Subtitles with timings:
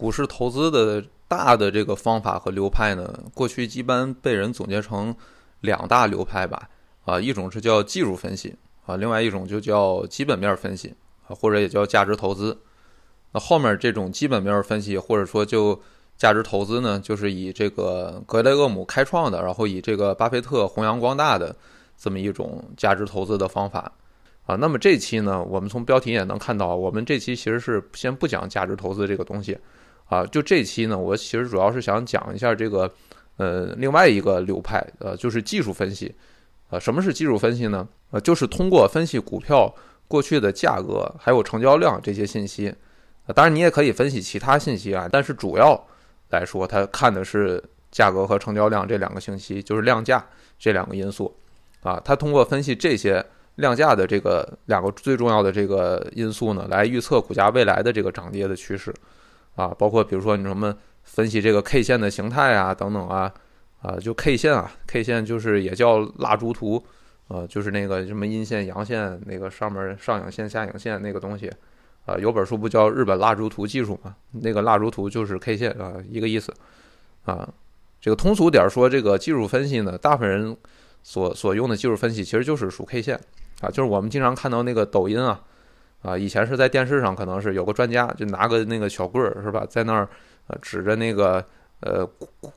[0.00, 5.14] 股市投资的大的这个方法和流派呢，过去一般被人总结成
[5.60, 6.66] 两大流派吧。
[7.04, 8.56] 啊，一种是叫技术分析
[8.86, 10.94] 啊，另外一种就叫基本面分析
[11.26, 12.56] 啊，或者也叫价值投资。
[13.32, 15.78] 那后面这种基本面分析或者说就
[16.16, 21.54] 价值投资呢，就是以这个格雷厄姆开创的，然后以这个巴菲特弘扬光大的
[21.98, 23.92] 这么一种价值投资的方法。
[24.46, 29.56] 啊，那么这期呢，我们从标题也能看到，我们这期其实是先不讲价值投资这个东西，
[30.10, 32.92] 啊，就这期呢，我其实主要是想讲一下这个，
[33.36, 36.12] 呃，另外一个流派，呃，就是技术分析，
[36.68, 37.88] 啊，什么是技术分析呢？
[38.10, 39.72] 呃，就是通过分析股票
[40.08, 42.68] 过去的价格还有成交量这些信息，
[43.26, 45.80] 啊，当然你也可以分析其他信息啊，但是主要
[46.30, 50.22] 来说，它看的是价格和成交量这两个信息，就是量价
[50.58, 51.32] 这两个因素，
[51.82, 53.24] 啊，它通过分析这些。
[53.56, 58.94] 量价的这个两个最重要的这个因素呢，来预测股价未来的这个涨跌的趋势，
[59.60, 63.30] 啊，包括比如说你什么分析这个 K 线的形态啊，等等啊，
[63.82, 66.82] 啊，就 K 线啊，K 线就是也叫蜡烛图，
[67.28, 71.50] 呃，就是那个什么阴线阳线那个上面上影线下影线那个东西，
[72.06, 76.54] 啊，有本书不叫日本蜡烛图技术嘛，那个蜡烛图就是 K 线啊，一个意思，
[77.24, 77.46] 啊，
[78.00, 80.56] 这个通俗点说，这个技术分析呢，大部分人
[81.02, 83.20] 所所用的技术分析其实就是数 K 线。
[83.60, 85.38] 啊，就是我们经常看到那个抖音啊，
[86.02, 90.08] 啊，以前是在电视上，可能是有个专家就拿个那个小棍儿是吧，在那儿
[90.46, 91.44] 呃指着那个
[91.80, 92.08] 呃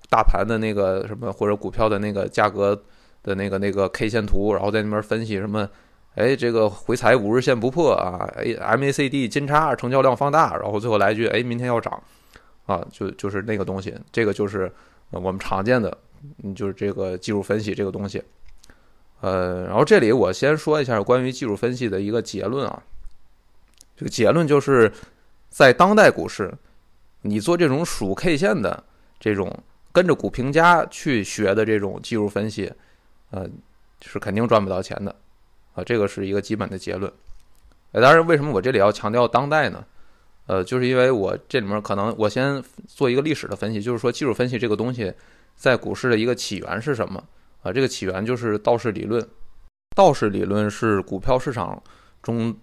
[0.09, 2.73] 大盘的那个什么或者股票的那个价格
[3.21, 5.69] 的那个那个 K 线图，然后在那边分析什么，
[6.15, 8.45] 哎，这个回踩五日线不破啊，哎
[8.77, 12.01] ，MACD 金叉成交量放大，然后最后来一句，哎，明天要涨，
[12.65, 14.71] 啊，就就是那个东西，这个就是
[15.09, 15.97] 我们常见的，
[16.55, 18.23] 就是这个技术分析这个东西。
[19.19, 22.81] 呃，然后这里我先说一下关于技术分析的一个结论啊。
[23.95, 24.91] 这个结论就是，
[25.49, 26.53] 在当代股市，
[27.21, 28.83] 你做这种数 K 线的
[29.19, 29.55] 这种
[29.91, 32.71] 跟着股评家去学的这种技术分析，
[33.29, 33.47] 呃，
[34.01, 35.15] 是肯定赚不到钱的
[35.73, 35.83] 啊。
[35.83, 37.11] 这个是一个基本的结论。
[37.91, 39.85] 呃，当然，为什么我这里要强调当代呢？
[40.47, 45.13] 呃，就是因为我这里面可能我先做一个历史的分析，就是说技术分析这个东西
[45.55, 47.23] 在股市的一个起源是什么？
[47.61, 49.25] 啊，这个起源就是道氏理论。
[49.95, 51.81] 道氏理论是股票市场
[52.21, 52.53] 中，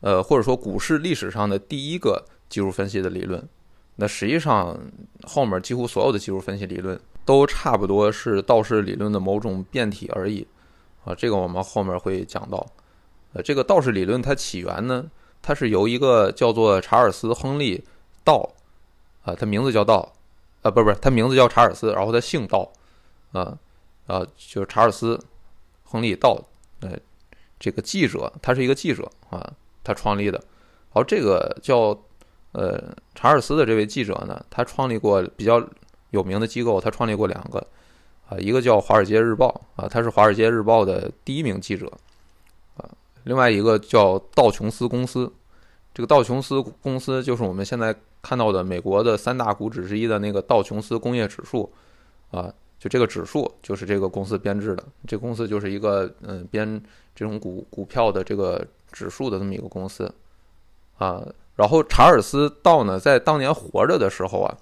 [0.00, 3.46] 呃，或者说股市历史上的第一个技术分析的理论。
[3.96, 4.78] 那实际上
[5.24, 10.46] 后面几乎所有的技术分析理论都差不多是道氏理论的某种变体而已。
[11.04, 12.64] 啊，这个我们后面会讲到。
[13.32, 15.10] 呃，这个道氏理论它起源呢，
[15.42, 17.78] 它是由一个叫做查尔斯·亨利·
[18.24, 18.48] 道，
[19.22, 20.12] 啊，他名字叫道，
[20.62, 22.70] 啊，不是不是，他名字叫查尔斯，然后他姓道，
[23.32, 23.58] 啊。
[24.06, 25.16] 啊，就是查尔斯·
[25.84, 26.42] 亨利·道，
[26.80, 26.98] 呃，
[27.60, 29.52] 这个记者，他是一个记者啊，
[29.88, 30.38] 他创立的。
[30.90, 31.98] 而，这个叫
[32.52, 35.66] 呃查尔斯的这位记者呢，他创立过比较
[36.10, 37.66] 有名的机构，他创立过两个
[38.28, 39.48] 啊，一个叫《华尔街日报》
[39.82, 41.90] 啊，他是《华尔街日报》的第一名记者
[42.76, 42.84] 啊，
[43.24, 45.32] 另外一个叫道琼斯公司，
[45.94, 51.72] 这个道琼斯公司就是我们现在看到的美国的三大股指之一的那个道琼斯工业指数
[52.30, 52.52] 啊。
[52.80, 56.80] 就这个指数就是这个公司编制的，这公司就是一个嗯编
[57.12, 60.12] 这种股股票的这个指数的这么一个公司
[60.98, 61.26] 啊。
[61.56, 64.56] 然后查尔斯道呢，在当年活着的时候啊，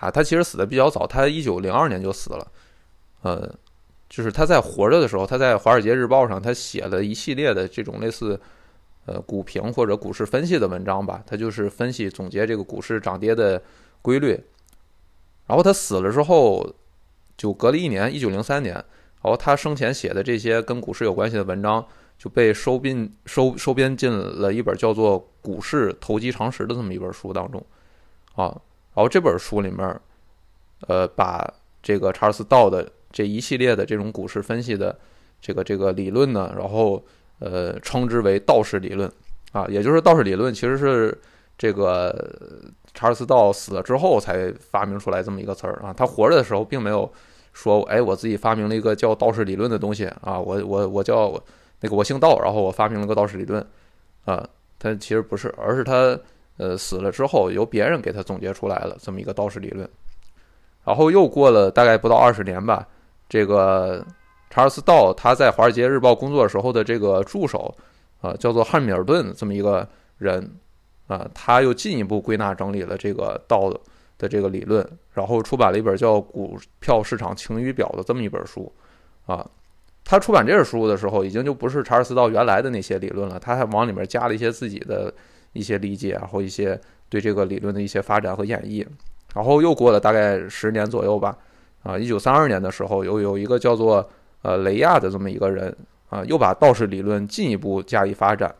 [0.00, 2.46] 啊，他其实死的比较早，他一九零二年就死了。
[3.22, 3.52] 呃，
[4.08, 8.40] 就是他在活着的时候，他在《华尔街日报》上他写了一系列的这种类似
[9.06, 13.62] 呃股评或者股市分析的文章吧，他就是分析总结这个股市涨跌的
[14.02, 14.38] 规律。
[15.46, 16.74] 然后他死了之后。
[17.38, 21.86] 就隔了一年，一九零三年，然后他生前写的这些跟股市有关系的文章
[22.18, 27.64] 就被收并收收编进了一本叫做《股市投机常识》的这么一本书当中，
[28.34, 28.44] 啊，
[28.94, 30.00] 然后这本书里面，
[30.86, 31.46] 呃，把
[31.82, 34.98] 这个查尔斯道的这一系列的这种股市分析的
[35.40, 37.02] 这个这个理论呢，然后
[37.38, 39.10] 呃称之为道氏理论，
[39.52, 41.16] 啊，也就是道氏理论其实是
[41.58, 42.72] 这个。
[42.98, 45.74] 查尔斯道死了之后才发明出来这么一个词儿。
[45.84, 47.12] 啊，他活着的时候并没有
[47.52, 50.06] 说，哎，我自己发明了一个叫道氏理论的东西。
[50.22, 51.38] 啊，我我我叫
[51.80, 53.64] 那个我姓道，然后我发明了个道氏理论
[54.24, 56.18] 啊，他其实不是，而是他
[56.56, 59.88] 呃死了之后由别人给他总结出来了这么一个道氏理论，
[60.84, 62.86] 然后又过了大概不到二十年吧，
[63.28, 64.04] 这个
[64.50, 67.74] 查尔斯道他在《华尔街日报》工作时候的这个助手
[68.20, 69.88] 啊，叫做汉密尔顿这么一个
[70.18, 70.50] 人。
[71.08, 73.72] 啊，他又进一步归纳整理了这个道
[74.18, 78.72] 的这个理论，然后出版了一本叫《股票市场晴雨表》的这么一本书。
[79.24, 79.48] 啊，
[80.08, 85.12] 他出版这本书的时候，已经就不是查尔斯道原来的那些理论了，他还往里面加了一些自己的
[85.52, 88.86] 一些理解，然后一些对这个理论的一些发展和演绎。
[89.34, 91.36] 然后又过了大概十年左右吧，
[91.82, 94.08] 啊，一九三二年的时候，有有一个叫做
[94.42, 95.76] 呃雷亚的这么一个人
[96.08, 98.54] 啊，又把道氏理论进一步加以发展，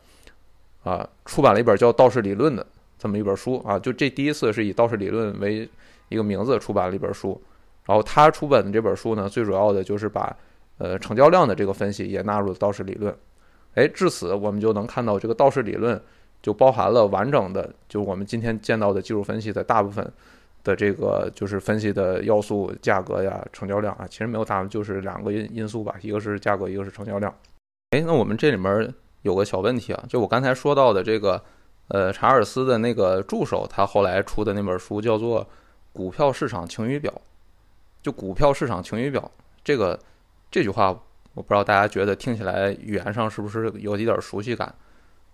[0.83, 2.67] 啊，出版了一本叫《道氏理论》的
[2.99, 5.69] 这么一本书啊，就这第一次是以道士理论为
[6.09, 7.41] 一个名字出版了一本书。
[7.85, 10.37] 然后他出版的这本书呢，最主要的就是把
[10.79, 13.15] 呃成交量的这个分析也纳入了道氏理论。
[13.75, 16.01] 哎，至此我们就能看到这个道氏理论
[16.43, 20.13] 就包含了完整的，就我们今天见到的技术分析的大部分。
[20.65, 27.33] 的这个就是分析的要素，价格呀，成交量啊，其实没有大，就是两个因因素吧，一个是价格，一个是成交量。
[27.91, 28.93] 哎，那我们这里面
[29.23, 31.41] 有个小问题啊，就我刚才说到的这个，
[31.87, 35.45] 呃，查尔斯的那个助手，他后来出的那本书叫做
[35.93, 37.13] 《股票市场晴雨表》，
[38.03, 39.31] 就股票市场晴雨表
[39.63, 39.97] 这个
[40.57, 40.89] 这句话，
[41.35, 44.75] 我不知道大家觉得听起来语言上是不是有一点熟悉感？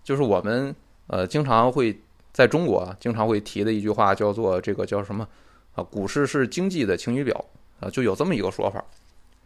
[0.02, 0.74] 就是我们
[1.06, 1.96] 呃经常会。
[2.32, 5.28] 在中国啊，经常会提的一句话叫做“这个叫什么
[5.74, 5.84] 啊？
[5.84, 7.44] 股市是经济的晴雨表
[7.78, 8.82] 啊，就有这么一个说法。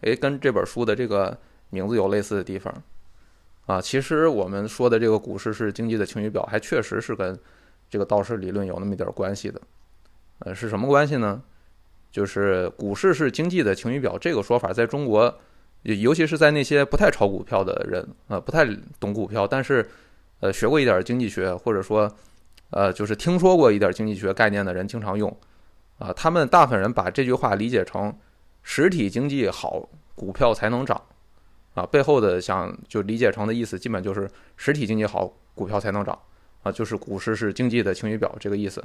[0.03, 1.37] 诶，跟这本书的这个
[1.71, 2.73] 名字有类似的地方
[3.67, 3.81] 啊。
[3.81, 7.37] 其实我们说的这个股市是经济的晴雨表，还确实是跟
[7.91, 9.61] 这个道氏理论有那么一点关系的。
[10.39, 11.43] 呃，是什么关系呢？
[12.13, 15.41] 就是股市是经济的晴雨表这个说法，在中国，
[15.95, 18.67] 尤其是在那些不太炒股票的人啊，不太
[18.99, 19.89] 懂股票，但是
[20.41, 22.11] 呃学过一点经济学，或者说。
[22.71, 25.35] 呃，就是听说过一点经济学概念的人经常用，
[25.99, 28.13] 啊，他们大部分人把这句话理解成
[28.65, 31.01] 实体经济好，股票才能涨，
[31.75, 36.19] 啊，背后的想就理解成的意思，基本就是实体经济好，股票才能涨，
[36.65, 38.85] 啊，就是股市是经济的晴雨表这个意思，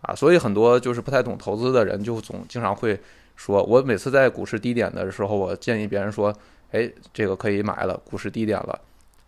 [0.00, 2.98] 啊，所以很多就是不太懂投资的人就总经常会
[3.38, 6.30] 说，我每次在股市低点的时候，我建议别人说，
[6.72, 8.78] 哎，这个可以买了，股市低点了，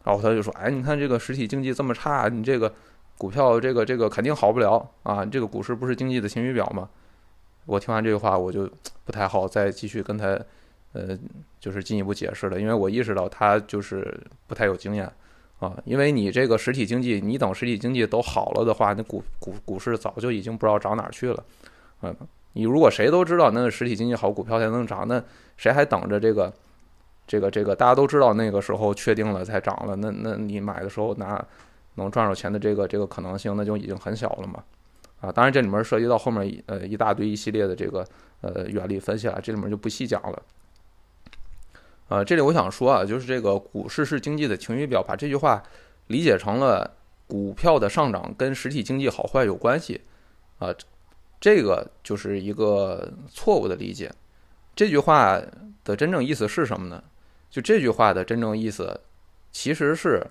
[0.04, 2.70] 然后他就说，哎，你看这个实体经济这么差，你这个。
[3.20, 5.22] 股票这个这个肯定好不了啊！
[5.26, 6.88] 这个股市不是经济的晴雨表吗？
[7.66, 8.66] 我听完这句话，我就
[9.04, 10.40] 不太好再继续跟他，
[10.94, 11.18] 呃，
[11.60, 15.04] 就是进一步解释了，因为我意识到他就是不太有经验
[15.58, 15.76] 啊。
[15.84, 21.44] 因为你这个实体经济，你等实体经济都好了的话，那股股股市早就已经不知道涨哪去了。
[22.00, 22.16] 嗯，
[22.52, 25.22] 你如果谁都知道那个实体经济好，股票才能涨，那
[25.56, 26.52] 谁还等着这个
[27.26, 27.74] 这个这个？
[27.74, 31.44] 大家都知道那个时候确定了才涨了，那那你买的时候拿。
[31.96, 34.62] 能赚着钱的这个这个可能性，那就已经很小了嘛，
[35.20, 38.06] 啊，当然这里面涉及到后面呃一大堆一系列的这个
[38.42, 40.42] 呃原理分析了，这里面就不细讲了。
[42.08, 45.60] 啊，这里我想说啊，就是这个股市是经济的晴雨表，把这句话
[46.06, 46.88] 理解成了
[47.26, 50.00] 股票的上涨跟实体经济好坏有关系，
[50.60, 50.72] 啊，
[51.40, 54.12] 这个就是一个错误的理解。
[54.76, 55.40] 这句话
[55.82, 57.02] 的真正意思是什么呢？
[57.50, 59.00] 就这句话的真正意思
[59.50, 60.24] 其实是。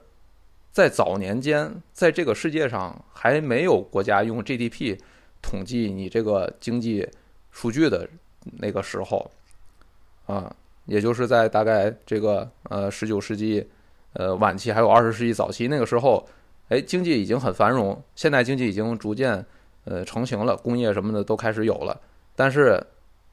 [0.71, 4.95] 在早年间，在这个世界上还没有国家用 GDP
[5.41, 7.05] 统计你这个经济
[7.49, 8.07] 数据的
[8.59, 9.29] 那个时候，
[10.27, 13.67] 啊，也就是在大概这个呃十九世纪
[14.13, 16.25] 呃晚期，还有二十世纪早期那个时候，
[16.69, 19.43] 哎，经济已经很繁荣，现代经济已经逐渐
[19.89, 21.99] 呃成型了，工业什么的都开始有了，
[22.35, 22.81] 但是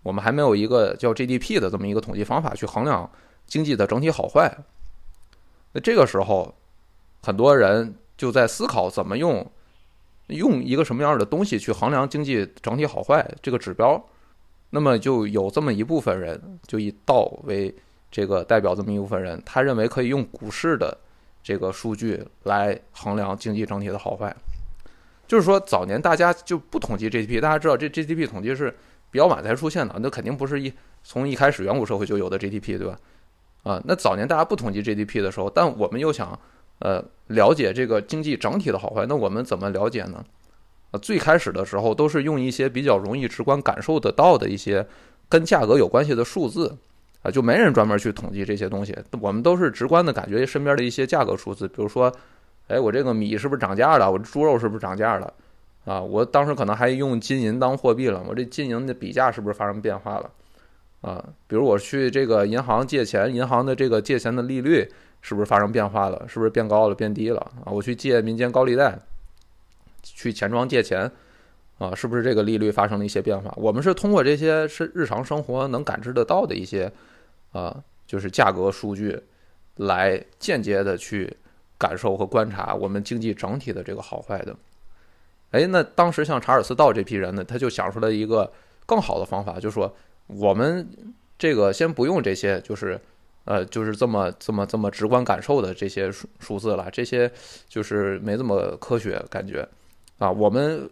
[0.03, 3.09] 我们还没有一个叫 GDP 的这么一个统计方法去衡量
[3.47, 4.53] 经济的整体好坏。
[5.73, 6.53] 那这个时候。
[7.23, 9.45] 很多人就在思考怎么用，
[10.29, 14.01] 用一个什么样的东西去衡量经济整体好坏这个指标。
[14.71, 17.75] 那么就有这么一部分人，就以道为
[18.13, 20.97] 这个代表，这么一部分人，他认为可以用股市的
[21.43, 24.33] 这个数据来衡量经济整体的好坏。
[25.27, 28.75] 就是说，早年大家就不统计 GDP，大家知道这 GDP 统计是
[29.11, 32.99] 比较晚才出现的，那肯定不是一从一开始远古社会就有的 GDP，对吧？
[33.63, 36.39] 啊，那早年大家不统计 GDP 的时候，但我们又想。
[36.79, 40.23] 呃，了解这个经济整体的好坏，那我们怎么了解呢？
[40.91, 44.87] 啊，最开始的时候都是用一些比较容易直观感受得到的一些
[45.27, 46.77] 跟价格有关系的数字，
[47.23, 52.15] 啊，就没人专门去统计这些东西，我们都是直观的感觉身边的一些价格数字，比如说，
[52.69, 54.11] 哎，我这个米是不是涨价了？
[54.11, 55.33] 我这猪肉是不是涨价了？
[55.85, 60.31] 啊，我当时可能还用金银当货币了，我这金银的比价是不是发生变化了？
[61.01, 64.91] 啊，比如我去这个银行借钱，银行的这个借钱的利率。
[65.23, 66.25] 是不是发生变化了？
[66.29, 67.67] 是不是变高了、变低了啊？
[67.73, 68.97] 我去借民间高利贷，
[70.05, 71.11] 去钱庄借钱
[71.79, 73.53] 啊，是不是这个利率发生了一些变化？
[73.57, 76.93] 我们是通过这些是日常生活能感知得到的一些
[77.51, 79.21] 啊，就是价格数据，
[79.77, 81.37] 来间接的去
[81.79, 84.57] 感受和观察我们经济整体的这个好坏的。
[85.51, 88.53] 哎，那当时像查尔斯道这批人呢，他就想出来一个
[88.85, 89.95] 更好的方法，就说
[90.27, 90.89] 我们
[91.39, 93.01] 这个先不用这些，就是。
[93.49, 97.31] 呃，就是这么这么这么直观感受的这些数数字了，这些
[97.69, 99.65] 就是没这么科学感觉，
[100.19, 100.91] 啊，我们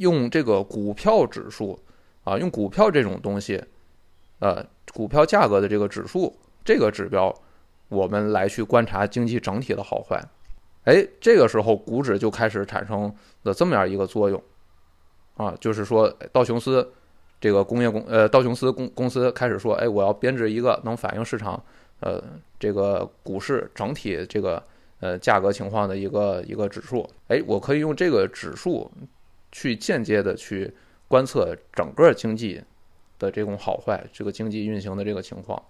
[0.00, 1.78] 用这个股票指数
[2.24, 3.62] 啊，用股票这种东西，
[4.40, 7.32] 呃，股票价格的这个指数这个指标，
[7.92, 10.20] 我们来去观察经济整体的好坏。
[10.84, 14.42] 哎，这个时候股指就开始产生了这么样一个作用
[15.36, 16.92] 啊，就是说道琼斯
[17.40, 21.62] 这个工业公呃道琼斯公公司开始说，哎，我要编制一个能反映市场
[22.00, 22.22] 呃
[22.58, 24.62] 这个股市整体这个
[25.00, 27.08] 呃价格情况的一个一个指数。
[27.28, 28.90] 哎，我可以用这个指数
[29.52, 30.72] 去间接的去
[31.06, 32.60] 观测整个经济
[33.18, 35.62] 的这种好坏，这个经济运行的这个情况。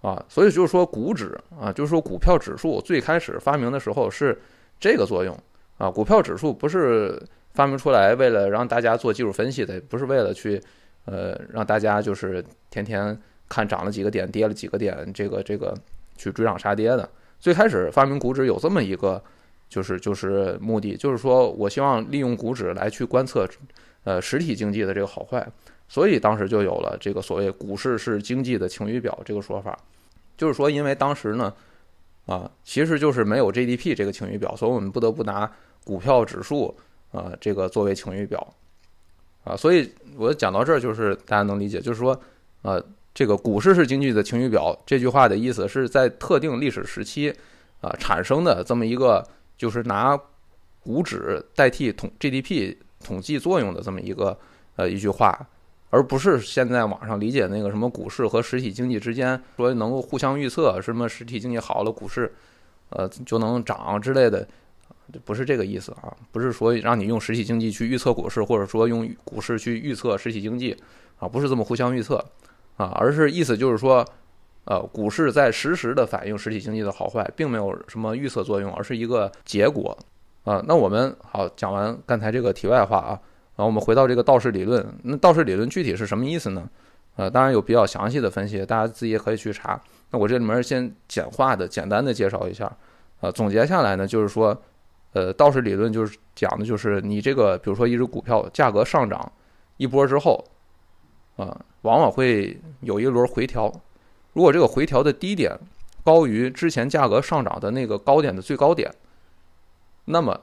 [0.00, 4.38] 啊，所以就是说，股指啊，就是说股票指数最开始发明的时候是
[4.78, 5.36] 这个作用
[5.76, 5.90] 啊。
[5.90, 7.20] 股票指数不是
[7.54, 10.62] 发明出来为了让大家做技术分析的，不是为了去
[11.04, 15.74] 呃让大家就是天天看涨了几个点，跌了几个点，这个这个
[16.16, 17.08] 去追涨杀跌的。
[17.40, 19.20] 最开始发明股指有这么一个
[19.68, 23.46] 就是就是目的，就是说我希望利用股指来去观测
[24.08, 25.46] 呃实体经济的这个好坏。
[25.90, 29.78] 所以当时就有了这个所谓“股市是经济的晴雨表”这个说法，
[30.36, 31.52] 就是说，因为当时呢，
[32.26, 35.50] 啊，其实就是没有 GDP 这个晴雨表，所以我们不得不拿
[35.84, 36.76] 股票指数
[37.10, 38.54] 啊这个作为晴雨表，
[39.44, 42.20] 啊，所以我讲到这儿，就是大家能理解，就是说，
[42.60, 42.84] 呃，
[43.14, 47.34] 这个“股市是经济的晴雨表”这句话的意思是在特定历史时期
[47.80, 50.20] 啊产生的这么一个，就是拿
[50.80, 54.38] 股指代替统 GDP 统计作用的这么一个
[54.76, 55.46] 呃一句话。
[55.90, 62.30] 而不是现在网上理解那个什么股市和实体经济之间说能够互相预测，什么实体经济好了，股市，
[62.90, 64.46] 呃就能涨之类的，
[65.24, 70.76] 不是这个意思啊，不是说让你用实体经济去预测股市，或者说用股市去预测实体经济，
[71.18, 72.22] 啊，不是这么互相预测，
[72.76, 74.06] 啊，而是意思就是说，
[74.64, 79.96] 呃，股市在实时的反映实体经济的好坏，并没有什么预测作用，而是一个结果，
[80.44, 83.20] 啊，那我们好讲完刚才这个题外话啊。
[83.56, 86.70] 然后我们回到这个道氏理论，那道氏理论具体是什么意思呢？
[87.16, 89.80] 呃，当然有比较详细的分析，大家自己也可以去查。
[90.10, 92.70] 那我这里面先简化的、简单的介绍一下。
[93.20, 94.56] 呃，总结下来呢，就是说，
[95.12, 99.32] 呃，道氏理论就是讲的就是你这个，比如说一只股票价格上涨
[99.76, 100.44] 一波之后，
[101.36, 103.72] 啊，往往会有一轮回调。
[104.34, 105.52] 如果这个回调的低点
[106.04, 108.88] 高于之前价格上涨的那个高点的最高点，
[110.08, 110.40] 那么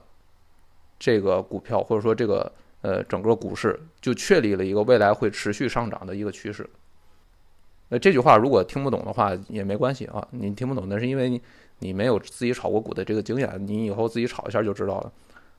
[0.98, 2.52] 这个股票或者说这个。
[2.82, 6.70] 呃，整个股市就确立了一个未来会持续上涨的一个趋势。
[7.90, 11.42] 那这句话如果听不懂的话也没关系啊，你听不懂那是因为
[11.80, 15.12] 你没有自己炒过股的这个经验，你以后自己炒一下就知道了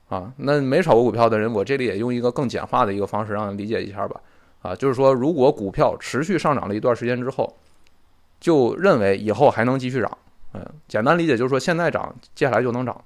[0.07, 0.33] 啊。
[0.37, 4.21] 那没炒过股票的人，我这里也用一个更简化的一个方式让你理解一下吧。
[4.61, 7.53] 啊，就是说如果股票持续上涨了一段时间之后，
[8.39, 10.17] 就认为以后还能继续涨。
[10.53, 13.03] 嗯，简单理解就是说现在涨，接下来就能涨。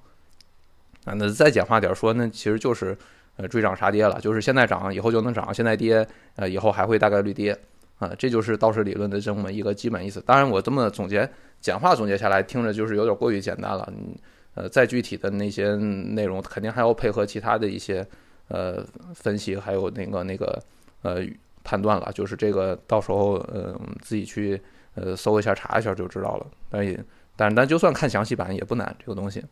[1.04, 2.96] 啊，那再简化点说，那其实就是。
[3.38, 6.06] 呃，追涨杀跌了，就是现在涨，以后就能涨；现在跌，
[6.36, 7.58] 呃，以后还会大概率跌，
[7.98, 10.20] 啊，这就是道氏理论的这么一个基本意思。
[10.26, 11.26] 当然，我这么总结、
[11.58, 13.90] 简化总结下来，听着就是有点过于简单了。
[13.96, 14.14] 嗯，
[14.54, 18.06] 呃，再具体的那些内容，肯定还要配合其他的一些
[18.48, 20.62] 呃分析，还有那个那个
[21.00, 21.22] 呃
[21.64, 22.12] 判断了。
[22.12, 24.60] 就是这个，到时候呃自己去
[24.94, 26.46] 呃搜一下、查一下就知道了。
[26.68, 27.02] 但也，
[27.34, 29.42] 但但就算看详细版也不难，这个东西。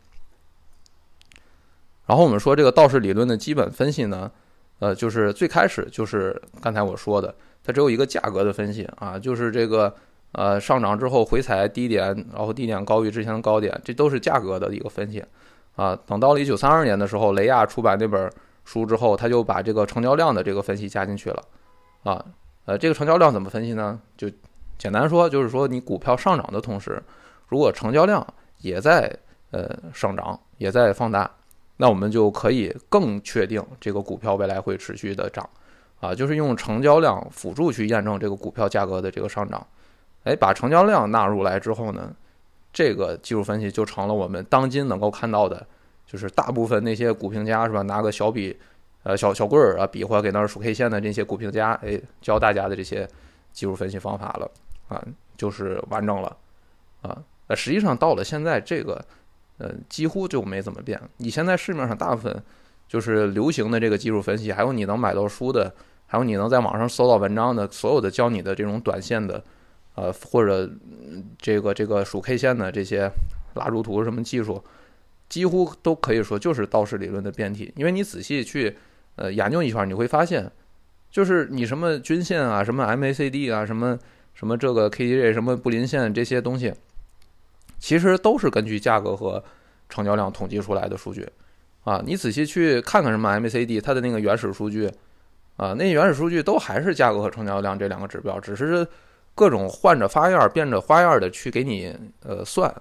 [2.11, 4.29] 然后我们说这个道氏理论的基本分析呢，
[4.79, 9.95] 呃，就是最开始就是刚才我说的，它只有一个价格的分析啊，就是这个
[10.33, 15.23] 呃上涨之后回踩低点，然后低点高于之前的高点，这都是价格的一个分析
[15.77, 15.97] 啊。
[16.05, 18.29] 等到了一九三二年的时候，雷亚出版那本
[18.65, 21.41] 书之后，他就把这个成交量的这个分析加进去了
[22.03, 22.25] 啊。
[22.65, 23.97] 呃，这个成交量怎么分析呢？
[24.17, 24.29] 就
[24.77, 27.01] 简单说，就是说你股票上涨的同时，
[27.47, 28.27] 如果成交量
[28.57, 29.17] 也在
[29.51, 31.31] 呃上涨，也在放大。
[31.81, 35.49] 那我们就可以更确定这个股票未来会持续的涨，
[35.99, 39.65] 啊，就是用成交量辅助去验证这个股票价格的这个上涨。
[40.23, 42.13] 哎，把成交量纳入来之后呢，
[42.71, 45.65] 这个技术分析就成了我们当今能够看到的，
[46.05, 48.55] 就是大部分那些股评家是吧，拿个小笔，
[49.01, 53.07] 呃，小小棍儿啊，比划给那儿数 K 线的这些股评家，哎，教大家的这些
[53.51, 54.51] 技术分析方法了，
[54.87, 55.03] 啊，
[55.35, 56.37] 就是完整了，
[57.01, 59.03] 啊，那实际上到了现在这个。
[59.61, 60.99] 呃，几乎就没怎么变。
[61.17, 62.43] 你现在市面上大部分
[62.87, 65.71] 就是流行的这个技术分析，还有你能买到书的，
[66.07, 69.43] 还有你能在网上搜到文章的，所有的教你的这种短线的，
[69.93, 70.67] 呃，或者
[71.37, 73.11] 这个这个数 K 线的这些
[73.53, 74.63] 蜡烛图什么技术，
[75.29, 77.71] 几乎都可以说就是道氏理论的变体。
[77.75, 78.75] 因为你仔细去
[79.17, 80.51] 呃研究一圈，你会发现，
[81.11, 83.99] 就是你什么均线啊，什么 MACD 啊，什么
[84.33, 86.73] 什么这个 KDJ，什么布林线这些东西。
[87.81, 89.43] 其实都是根据价格和
[89.89, 91.27] 成交量统计出来的数据，
[91.83, 94.89] 啊，你仔细去看看什么 MACD 它的那个原始数据
[95.57, 98.87] 啊，那原始数据都还是价格和成交量这两个指标，只是
[99.33, 102.71] 各种换着花样、变着花样的去给你呃算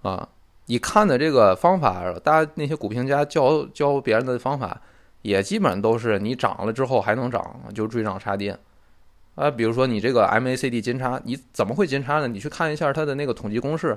[0.00, 0.26] 啊。
[0.66, 4.80] 你看的这个方法，大家那些股评家教教别人的方法，
[5.20, 8.58] 也基本都是你涨了之后还能涨，就追涨杀跌。
[9.38, 12.26] 啊，比如说你这个 MACD 金叉，你怎么会金叉呢？
[12.26, 13.96] 你去看一下它的那个统计公式，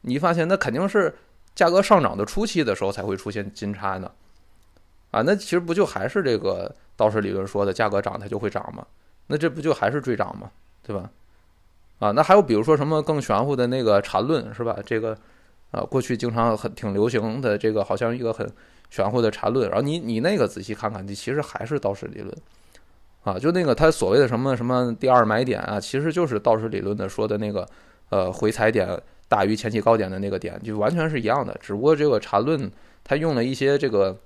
[0.00, 1.14] 你发现那肯定是
[1.54, 4.10] 价格上涨的初期的时候才会出现金叉的。
[5.10, 8.86] 啊，那其实不就还是这个道氏理论说的价格涨它就会涨吗？
[9.26, 10.50] 那这不就还是追涨吗？
[10.82, 11.10] 对吧？
[11.98, 14.78] 啊，那还有比如说什么更玄乎的那个缠论是吧？
[14.84, 15.16] 这个。
[15.72, 18.50] 啊，过去经常很挺流行的这个，好像一个很
[18.90, 19.68] 玄乎的缠论。
[19.68, 22.36] 然后你你那个仔细看看，你其实还是道氏理论
[23.22, 27.66] 啊，就那个他所谓的什么什么第二买点啊，其实就是道氏理论的说的那个
[28.08, 31.56] 呃回踩点大于前期高点的那个点，就完全是一样的。
[31.60, 32.70] 只不过这个缠论
[33.04, 34.16] 他用了一些这个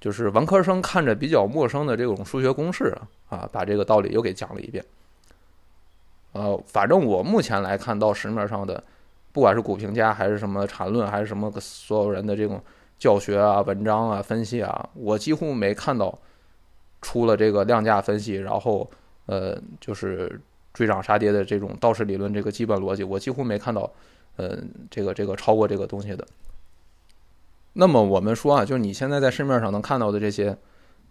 [0.00, 2.96] 就是文科生看着比较陌生的这种数学公式
[3.28, 4.84] 啊，把这个道理又给讲了一遍。
[6.32, 8.82] 呃，反正我目前来看到市面上的。
[9.32, 12.60] 不管是股评家还是什么缠论，还是什么所有人的这种
[12.98, 16.18] 教学啊、文章啊、分析啊，我几乎没看到
[17.02, 18.90] 出了这个量价分析，然后
[19.26, 20.40] 呃就是
[20.72, 23.90] 追涨杀跌的这种道氏理论这个基本逻辑，我几乎没看到
[24.36, 24.58] 呃
[24.90, 26.26] 这个这个超过这个东西的。
[27.72, 30.56] 那么我们说啊，就是你现在在市面上能看到的这些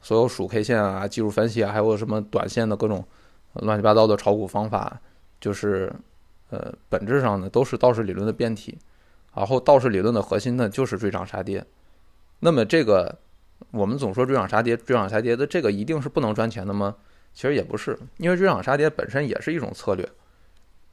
[0.01, 3.05] 所有数 K 线啊、技术分析啊，还有什么短线的各种
[3.53, 4.99] 乱七八糟的炒股方法，
[5.39, 5.93] 就是。
[6.51, 8.75] 呃，本质上呢都是道氏理论的变体，
[9.35, 11.63] 然后道氏理论的核心呢就是追涨杀跌。
[12.39, 13.15] 那么这个
[13.71, 16.95] 我们总说追涨杀跌，追涨杀跌的这个一定是不能赚钱的吗？
[17.33, 20.07] 其实也不是，因为追涨杀跌本身也是一种策略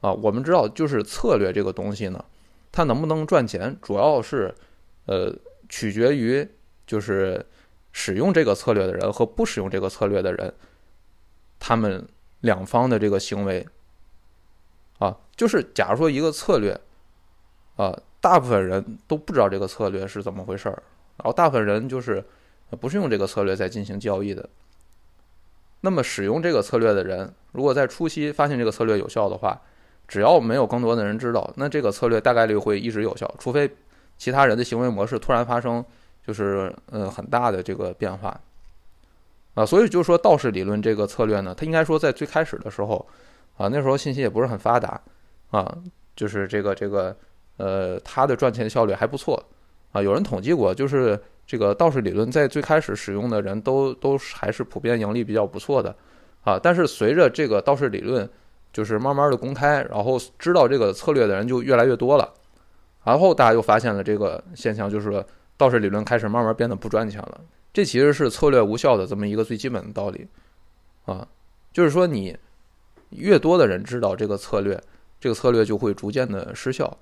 [0.01, 0.13] 啊。
[0.13, 2.23] 我们知道，就是策略这个东西呢，
[2.71, 4.53] 它能不能赚钱，主要是
[5.05, 5.33] 呃
[5.67, 6.47] 取决于
[6.85, 7.45] 就是
[7.91, 10.53] 使用这个策略的人和不使用这个策略的人，
[11.59, 12.07] 他们
[12.41, 13.67] 两方的这个行为。
[14.99, 16.79] 啊，就是假如说一个策略，
[17.75, 20.81] 啊，大部分人都不知道这个策略是怎么回事儿，
[21.17, 22.25] 然后大部分人就是
[22.71, 24.49] 不是用这个策略在进行交易的。
[25.81, 29.61] 那么使用这个策略的人，如果在初期发现这个策略有效的话，
[30.07, 33.69] 只要没有更多的人知道，那这个策略大概率会一直有效，除非
[34.17, 35.83] 其他人的行为模式突然发生
[36.25, 38.39] 就是呃很大的这个变化。
[39.53, 43.07] 啊，所以就是说道氏理论这个策略呢，它应该说在最开始的时候。
[43.57, 45.01] 啊，那时候信息也不是很发达，
[45.49, 45.75] 啊，
[46.15, 47.17] 就是这个这个，
[47.57, 49.43] 呃，它的赚钱效率还不错，
[49.93, 55.95] 啊，有人统计过，就是这个道氏理论在最开始使用的人都都还是普遍盈利比较不错的，
[56.43, 58.29] 啊，但是随着这个道氏理论
[58.71, 62.31] 就是慢慢的公开，然后知道这个策略的人就越来越多了，
[63.03, 67.41] 然后大家又发现了这个现象，就是道氏理论开始慢慢变得不赚钱了，
[67.73, 70.27] 这其实是策略无效的这么一个最基本的道理，
[71.05, 71.27] 啊，
[71.71, 72.37] 就是说你。
[73.11, 74.77] 越多的人知道这个策略，
[75.17, 76.97] 这个策略就会逐渐的失效。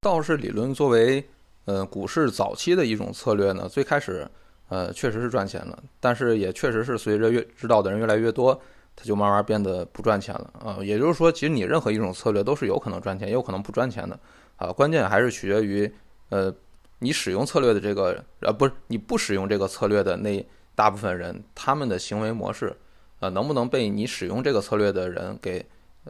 [0.00, 1.24] 道氏理论作为
[1.64, 4.28] 呃股市早期的一种策略呢，最开始
[4.68, 8.60] 呃确实是赚钱了，但是也确实是随着越知道的人越来越多，
[8.94, 10.78] 它就慢慢变得不赚钱了啊。
[10.82, 14.18] 也就是说，其实你任何一种策略都是有可能赚钱，也有可能不赚钱的
[14.56, 14.72] 啊。
[14.72, 15.90] 关键还是取决于
[16.28, 16.52] 呃
[16.98, 22.74] 你使用策略的这个呃不是你不使用这个策略的那大部分人他们的行为模式。
[23.20, 25.64] 呃，能不能被你使用这个策略的人给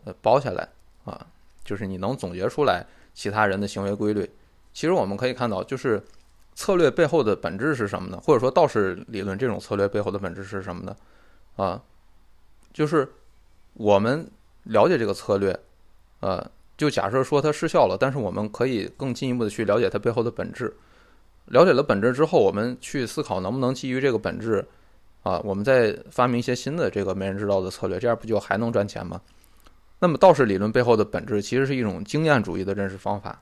[0.04, 0.66] 呃包下来
[1.04, 1.24] 啊？
[1.62, 4.28] 就是你能总结出来其他人的行为规律。
[4.74, 6.02] 其实我们可以看到，就是
[6.54, 8.20] 策略背后的本质是什么呢？
[8.22, 10.94] 或者说道士理论这种策略背后的本质是什么呢？
[11.56, 11.80] 啊，
[12.72, 13.08] 就是
[13.72, 14.30] 我们
[14.64, 15.58] 了解这个策略，
[16.20, 16.44] 呃，
[16.76, 20.74] 就假设说它失效了，但是我们可以更进一步的去了解它背后的本质。
[21.46, 24.66] 了解了本质之后，我们去思考能不能基于这个本质。
[25.22, 29.18] 啊，我们再发明一些新的这个没人知道的策略，这样不就还能赚钱吗？
[30.00, 33.40] 那么道士理论背后的本质其实是一种经验主义的认识方法，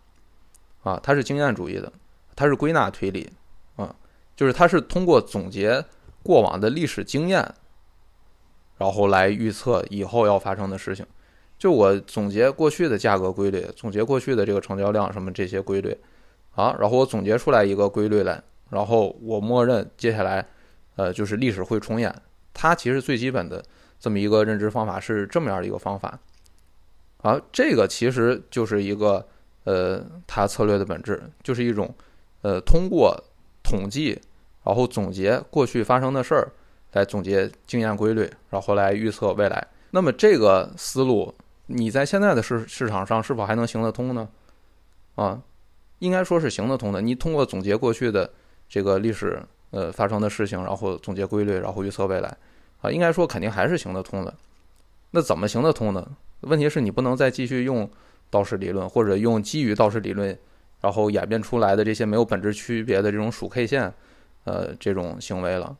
[0.82, 1.92] 啊，它是经验主义的，
[2.36, 3.30] 它是归纳推理，
[3.76, 3.94] 啊，
[4.36, 5.84] 就是它是通过总结
[6.22, 7.54] 过往的历史经验，
[8.78, 11.06] 然后来预测以后要发生的事情。
[11.58, 15.96] 就我总结过去的价格规律，总结过去的这个成交量什么这些规律，
[16.54, 20.46] 啊，然后我总结出来一个规律来，然后我默认接下来。
[20.94, 22.14] 呃，就是历史会重演，
[22.52, 23.64] 它其实最基本的
[23.98, 26.20] 这么一个认知方法是这么样的一个方法，
[27.22, 29.26] 啊，这个其实就是一个
[29.64, 31.94] 呃，它策略的本质就是一种
[32.42, 33.16] 呃，通过
[33.62, 34.20] 统计，
[34.64, 36.52] 然后总结过去发生的事儿，
[36.92, 39.66] 来总结经验规律，然后来预测未来。
[39.90, 41.34] 那么这个思路，
[41.66, 44.28] 你在现在的市市场上是否还能行得通呢？
[45.14, 45.40] 啊，
[46.00, 47.00] 应该说是行得通的。
[47.00, 48.30] 你通过总结过去的
[48.68, 49.42] 这个历史。
[49.72, 52.28] 呃发生的事情，然后总结规律，然后预测未来，
[52.82, 54.34] 啊，应该说肯定还是行得通的。
[55.12, 56.06] 那怎么行得通呢？
[56.42, 57.90] 问题是你不能再继续用
[58.32, 60.36] 道氏理论，或者用基于道氏理论，
[60.80, 63.92] 然后演变出来的这些没有本质区别的这种数 K 线，
[64.44, 65.76] 呃，这种行为了。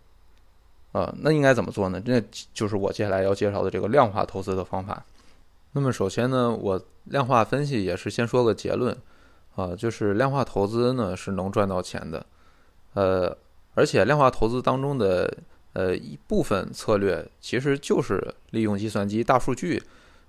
[0.92, 1.98] 啊，那应该怎么做呢？
[2.04, 5.02] 这就是我接下来要介绍的这个量化投资的方法。
[5.72, 8.94] 那么首先呢，我量化分析也是先说个结论，
[9.56, 12.26] 啊，就是量化投资呢是能赚到钱的，
[12.92, 13.34] 呃，
[13.74, 15.34] 而且量化投资当中的
[15.72, 19.82] 呃一部分策略其实就是利用计算机大数据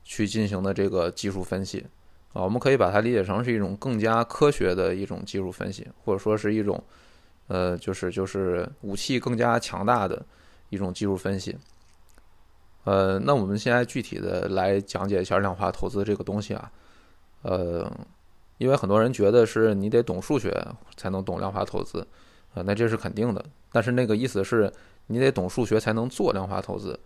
[0.05, 1.85] 去进行的这个技术分析，
[2.33, 6.83] 啊，我们可以把它理解成是一种更加科学的一种技术分析，或者说是一种
[7.47, 10.25] 呃，就是就是武器更加强大的。
[10.69, 11.55] 一种技术分析，
[12.83, 16.71] 呃，那我们现在具体的来讲解一下量化投资这个东西啊，
[17.43, 17.91] 呃，
[18.57, 20.51] 因为很多人觉得是你得懂数学
[20.97, 21.99] 才能懂量化投资，
[22.55, 24.73] 啊，那这是肯定的，但是那个意思是
[25.05, 26.99] 你得懂数学才能做量化投资，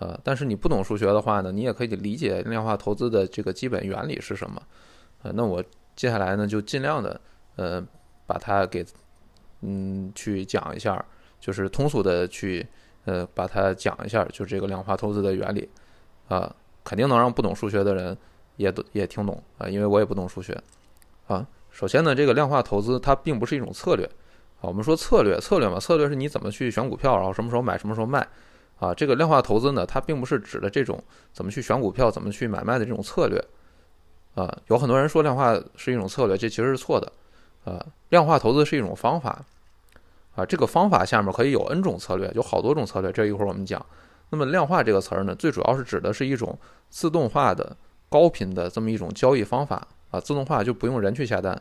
[0.00, 4.60] 呃，但是你不懂数学的话呢，你也可以理解量化投资的这个基本原理是什么，
[5.22, 5.62] 呃，那我
[5.94, 7.20] 接下来呢就尽量的
[7.54, 7.80] 呃
[8.26, 8.84] 把它给
[9.60, 11.04] 嗯去讲一下，
[11.38, 12.66] 就是通俗的去。
[13.06, 15.66] 呃，把它讲一下，就这个量化投资的原理，
[16.28, 18.16] 啊，肯定能让不懂数学的人
[18.56, 20.56] 也都也听懂啊，因为我也不懂数学，
[21.26, 24.04] 啊，首先呢，这个量化投资它并不是一种策略，
[24.60, 28.24] 啊，我们说策略，策略嘛，策略是你怎么去选股票，然后什么时候买，什么时候卖，
[28.80, 31.00] 啊，这个量化投资呢，它并不是指的这种
[31.32, 33.38] 怎么去选股票，怎么去买卖的这种策略，
[34.34, 37.12] 啊，有很多人说量化是一种策略，这其实是错的，
[37.64, 39.44] 啊，量化投资是一种方法。
[40.36, 43.10] 啊，这个方法下面可以有 N 种策略，有好多种策略。
[43.10, 43.84] 这一会儿我们讲。
[44.30, 46.56] 那么量化这个词儿呢，最主要是指的是一种
[46.88, 47.76] 自动化的
[48.08, 50.20] 高频的这么一种交易方法啊。
[50.20, 51.52] 自动化就不用人去下单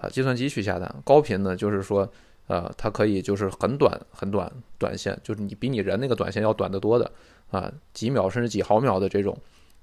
[0.00, 0.94] 啊，计算机去下单。
[1.04, 2.08] 高频呢，就是说，
[2.46, 7.10] 呃，它可以就是很短很短短线，就是你比你人那个短线要短得多的
[7.50, 9.36] 啊，几秒甚至几毫秒的这种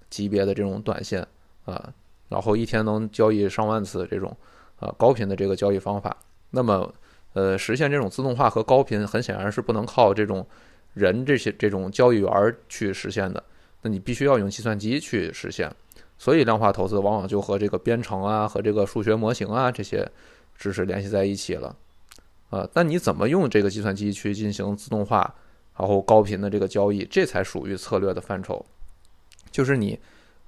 [0.09, 1.25] 级别的这种短线
[1.65, 1.91] 啊，
[2.27, 4.35] 然后一天能交易上万次这种
[4.79, 6.15] 啊高频的这个交易方法。
[6.51, 6.93] 那么
[7.33, 10.45] 呃，实现这种自动化和高频，很显然是不能靠这种
[10.93, 13.43] 人这些这种交易员去实现的。
[13.83, 15.71] 那你必须要用计算机去实现。
[16.17, 20.05] 所以量化投资往往就和这个编程啊，和这个数学模型啊这些
[20.57, 21.73] 知识联系在一起了。
[22.49, 25.33] 啊，那你怎么用这个计算机去进行自动化，
[25.77, 28.65] 然后高频的这个交易，这才属于策略的范畴。
[29.51, 29.99] 就是你，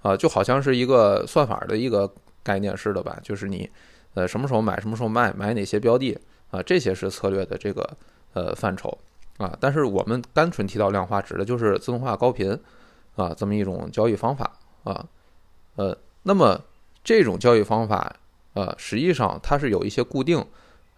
[0.01, 2.11] 啊，就好像是一个算法的一个
[2.43, 3.19] 概念似的吧。
[3.23, 3.69] 就是你，
[4.13, 6.17] 呃，什么时候买，什么时候卖，买哪些标的。
[6.51, 7.89] 啊，这些是策略的这个
[8.33, 8.97] 呃范畴
[9.37, 12.59] 啊，但是我们单纯提到量化，指的就是自动化高频
[13.15, 14.51] 啊这么一种交易方法
[14.83, 15.07] 啊，
[15.77, 16.61] 呃，那么
[17.05, 18.13] 这种交易方法
[18.51, 20.45] 呃，实际上它是有一些固定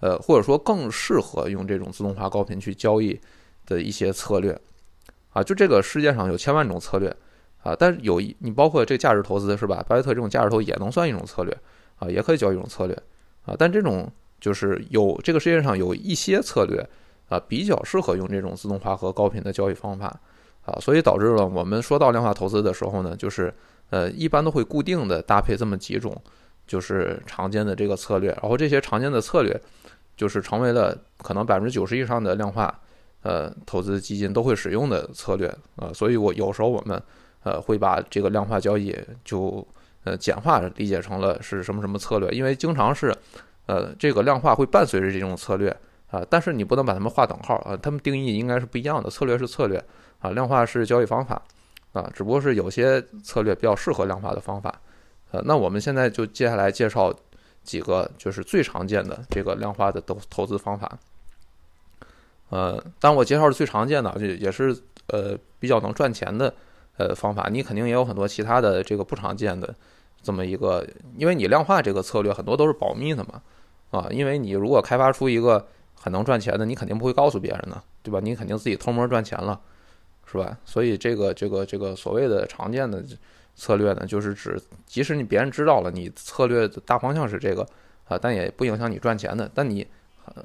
[0.04, 3.18] 呃，或者说更适合用这种自动化高频去交易
[3.66, 4.60] 的一些策略
[5.32, 7.16] 啊，就这个世界上有千万种策略
[7.64, 9.84] 啊，但是有一你包括这价值投资是吧？
[9.88, 11.58] 巴菲特这种价值投也能算一种策略
[12.00, 12.94] 啊，也可以叫一种策略
[13.46, 14.12] 啊，但这种。
[14.44, 16.86] 就是有这个世界上有一些策略
[17.30, 20.08] 啊，比较适合用这种自动化和高频的交易方法
[20.66, 23.54] 啊，所以导致了我们说到量化投资的时候呢，就是
[23.90, 26.14] 呃一般都会固定的搭配这么几种，
[26.68, 29.58] 就是常见的这个策略，然后这些常见的策略
[30.16, 32.80] 就是成为了可能百分之九十以上的量化
[33.22, 37.02] 呃投资基金都会使用的策略啊，所以我有时候我们
[37.44, 39.66] 呃会把这个量化交易就
[40.04, 43.16] 呃简化理解成了是什么什么策略，因为经常是。
[43.66, 45.74] 呃，这个量化会伴随着这种策略
[46.12, 49.10] 啊，但是你不能把它们划等号啊，它们定义应该是不一样的。
[49.10, 49.82] 策略是策略
[50.20, 51.42] 啊，量化是交易方法
[51.94, 54.82] 啊，只不过是有些策略比较适合量化的方法。
[55.32, 57.16] 呃，那我们现在就接下来介绍
[57.64, 61.00] 几个就是最常见的这个量化的投投资方法。
[62.50, 66.54] 呃，当我介绍是最常见的，这也是呃比较能赚钱的
[66.98, 67.50] 呃方法。
[67.50, 69.74] 你肯定也有很多其他的这个不常见的
[70.22, 73.42] 这么一个，因为你量化这个策略很多都是保密的嘛。
[73.92, 78.20] 啊，因为你如果开发出一个很能赚钱的，你肯定不会告诉别人的，对吧？
[78.20, 79.60] 你肯定自己偷摸赚钱了，
[80.26, 80.58] 是吧？
[80.66, 83.04] 所以这个这个这个所谓的常见的
[83.56, 87.68] 策略呢，就是指即使你别人知道了你策略的大方向是这个
[88.06, 89.50] 啊，但也不影响你赚钱的。
[89.54, 89.86] 但你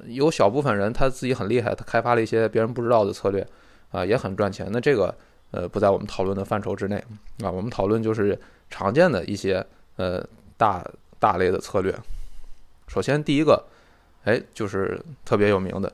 [0.07, 3.45] 有小部分人他自己很厉害，他开发了一些别人不知道的策略
[3.91, 4.67] 啊，也很赚钱。
[4.71, 5.13] 那这个
[5.51, 7.03] 呃不在我们讨论的范畴之内
[7.43, 10.23] 啊，我们讨论就是常见的一些呃
[10.57, 10.85] 大
[11.17, 11.95] 大类的策略。
[12.87, 13.63] 首先，第一个，
[14.23, 15.93] 哎，就是特别有名的，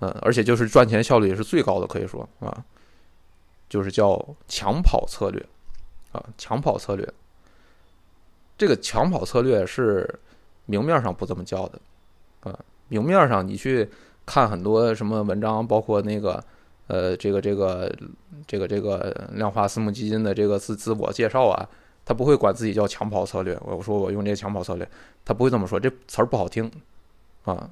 [0.00, 2.64] 嗯，而且就是赚钱效率也是最高的，可以说啊，
[3.68, 5.44] 就是叫抢跑策略，
[6.16, 7.06] 啊，抢跑策略。
[8.56, 10.18] 这个抢跑策略是
[10.64, 11.78] 明面上不这么叫的，
[12.40, 13.86] 啊，明面上你去
[14.24, 16.42] 看很多什么文章，包括那个
[16.86, 17.94] 呃这个这个
[18.46, 21.68] 这个这个量化私募基金的这个自自我介绍啊，
[22.04, 23.58] 他不会管自己叫抢跑策略。
[23.62, 24.88] 我说我用这个抢跑策略，
[25.22, 26.70] 他不会这么说，这词儿不好听
[27.44, 27.70] 啊。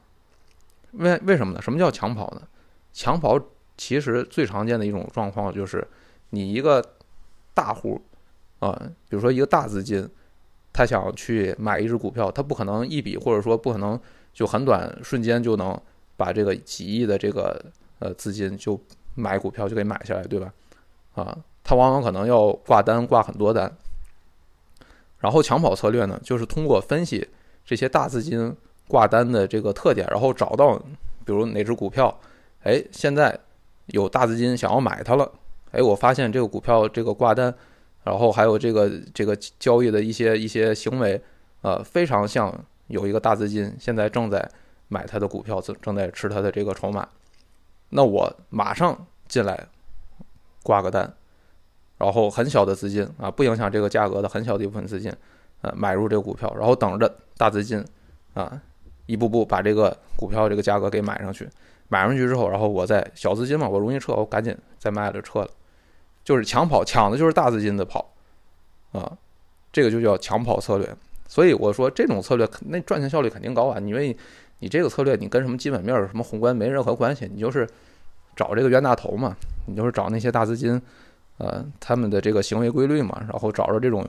[0.92, 1.62] 为为什么呢？
[1.62, 2.42] 什么叫抢跑呢？
[2.92, 3.40] 抢跑
[3.76, 5.84] 其实最常见的一种状况就是
[6.30, 6.84] 你一个
[7.52, 8.00] 大户
[8.66, 10.08] 啊，比如说一个大资金。
[10.76, 13.96] 他想去买一只股票，他不可能一笔或者说不可能
[14.32, 15.80] 就很短瞬间就能
[16.16, 17.64] 把这个几亿的这个
[18.00, 18.76] 呃资金就
[19.14, 20.52] 买股票就给买下来，对吧？
[21.14, 23.72] 啊，他往往可能要挂单挂很多单。
[25.20, 27.24] 然后抢跑策略呢，就是通过分析
[27.64, 28.52] 这些大资金
[28.88, 30.76] 挂单的这个特点，然后找到
[31.24, 32.12] 比如哪只股票，
[32.64, 33.38] 哎，现在
[33.86, 35.30] 有大资金想要买它了，
[35.70, 37.54] 哎，我发现这个股票这个挂单。
[38.04, 41.20] 然后还有这个这个交易的一些一些行为，
[41.62, 42.54] 呃，非常像
[42.88, 44.46] 有一个大资金现在正在
[44.88, 47.08] 买它的股票，正正在吃它的这个筹码，
[47.88, 49.66] 那我马上进来
[50.62, 51.14] 挂个单，
[51.96, 55.10] 然后很小的资金啊，不影响这个价格的很小的一部分资金，
[55.62, 57.82] 呃，买入这个股票，然后等着大资金
[58.34, 58.60] 啊，
[59.06, 61.48] 一步步把这个股票这个价格给买上去，
[61.88, 65.48] 买上去之后，然后我再小资金嘛，我容易撤，我赶紧再卖了撤了。
[66.24, 68.14] 就是抢跑，抢的就是大资金的跑，
[68.92, 69.12] 啊，
[69.70, 70.96] 这个就叫抢跑策略。
[71.28, 73.78] 所以我说这种策略，那赚钱效率肯定高啊。
[73.80, 74.16] 因为
[74.60, 77.68] 你这个策略，你跟什么基本面、什么宏观没任何关系，你就是
[78.36, 80.80] 找这个冤大头嘛，你就是找那些大资金，
[81.38, 84.06] 呃，他们的这个行为规律嘛，然后找着这种、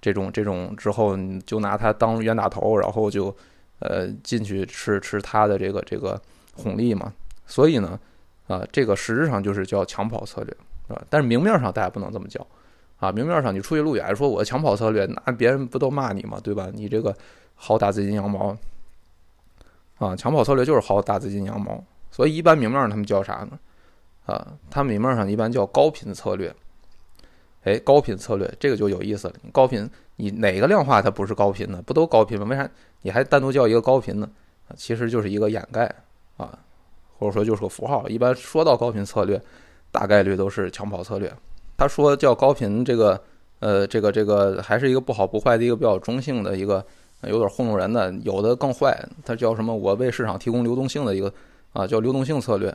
[0.00, 3.34] 这种、这种之后，你就拿它当冤大头，然后就
[3.78, 6.20] 呃进去吃吃他的这个这个
[6.54, 7.12] 红利嘛。
[7.46, 7.98] 所以呢，
[8.48, 10.56] 啊，这个实质上就是叫抢跑策略。
[10.88, 12.46] 啊，但是明面上大家不能这么叫，
[12.98, 16.38] 啊，明面上你出去路演说我抢跑策略，那别人不都骂你吗？
[16.42, 16.68] 对吧？
[16.72, 17.12] 你这个
[17.60, 18.56] 薅大资金羊毛，
[19.98, 23.58] 啊，抢跑策略就是薅大资金羊毛，所以一般明面上他们叫啥呢？
[24.26, 26.54] 啊，他们明面上一般叫高频策略。
[27.64, 29.34] 哎，高频策略这个就有意思了。
[29.52, 31.82] 高频，你哪个量化它不是高频呢？
[31.84, 32.46] 不都高频吗？
[32.48, 32.68] 为啥
[33.02, 34.30] 你还单独叫一个高频呢？
[34.76, 35.92] 其实就是一个掩盖
[36.36, 36.56] 啊，
[37.18, 38.08] 或者说就是个符号。
[38.08, 39.42] 一般说到高频策略。
[39.96, 41.32] 大概率都是抢跑策略。
[41.78, 43.18] 他说叫高频，这个
[43.60, 46.84] 呃，这个这个还是一个不好不坏的一个比较中性的一个，
[47.22, 48.12] 有点糊弄人的。
[48.22, 49.74] 有的更坏，它叫什么？
[49.74, 51.32] 我为市场提供流动性的一个
[51.72, 52.68] 啊，叫流动性策略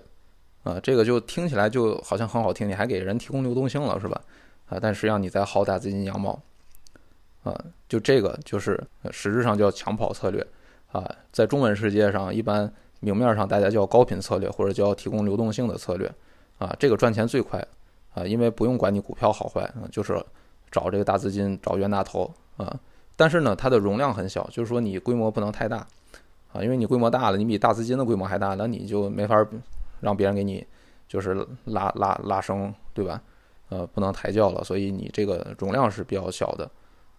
[0.63, 0.79] 啊。
[0.81, 4.19] 这个就听起来就好像很好听，你还给人提供流动性了是吧？
[4.69, 6.41] 啊，但实际上你在薅大资金羊毛
[7.43, 7.53] 啊。
[7.88, 8.81] 就这个就是
[9.12, 10.43] 实质上叫抢跑策略
[10.91, 11.07] 啊。
[11.31, 16.12] 在中文世界上，一般明面上大家叫高频策略或者叫提供流动性的策略。
[16.62, 17.60] 啊，这个赚钱最快，
[18.13, 20.24] 啊，因为不用管你股票好坏，啊，就是
[20.69, 22.80] 找这个大资金，找冤大头，啊，
[23.15, 25.78] 但是呢，它的容量很小，就是说你规模不能太大，
[26.54, 29.43] 啊，因为你规模大了，你比大资金的规模还大，那你就没法
[30.02, 30.63] 让别人给你
[31.08, 31.34] 就是
[31.65, 33.19] 拉拉拉升，对吧？
[33.69, 36.69] 呃，不能抬轿了，所以你这个容量是比较小的，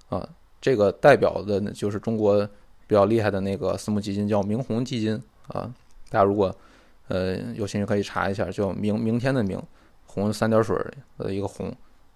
[0.09, 0.29] 啊，
[0.61, 2.49] 这个代表的就是中国
[2.87, 5.69] 比较厉害的那个私募基金，叫明弘基金，啊，
[6.11, 6.55] 大家如果。
[7.13, 9.61] 呃，有兴趣可以查一下，叫明明天的明，
[10.07, 10.75] 红三点水
[11.19, 11.71] 的一个红，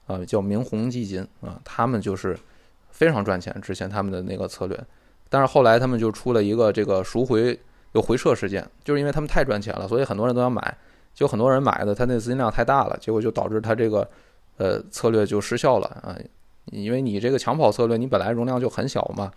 [0.07, 2.35] 啊，叫明红基金啊，他们就是
[2.89, 4.85] 非常赚钱，之前他们的那个策略，
[5.29, 7.61] 但是后来他们就出了一个这个赎回
[7.93, 10.75] 有回撤事件，就是因为他们太赚钱了，所以很多人都要买，
[11.13, 14.09] 就很多人买的，他那资金量太大了，结果就导致他这个
[14.57, 16.17] 呃策略就失效了啊，
[16.73, 19.31] 因为你这个抢跑策略，你本来容量就很小嘛，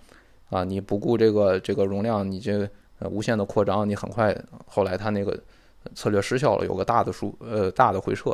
[0.52, 2.70] 啊，你不顾这个这个容量，你这。
[3.00, 5.38] 呃，无限的扩张，你很快，后来他那个
[5.96, 8.32] 策略失效了，有个大的输，呃，大的回撤，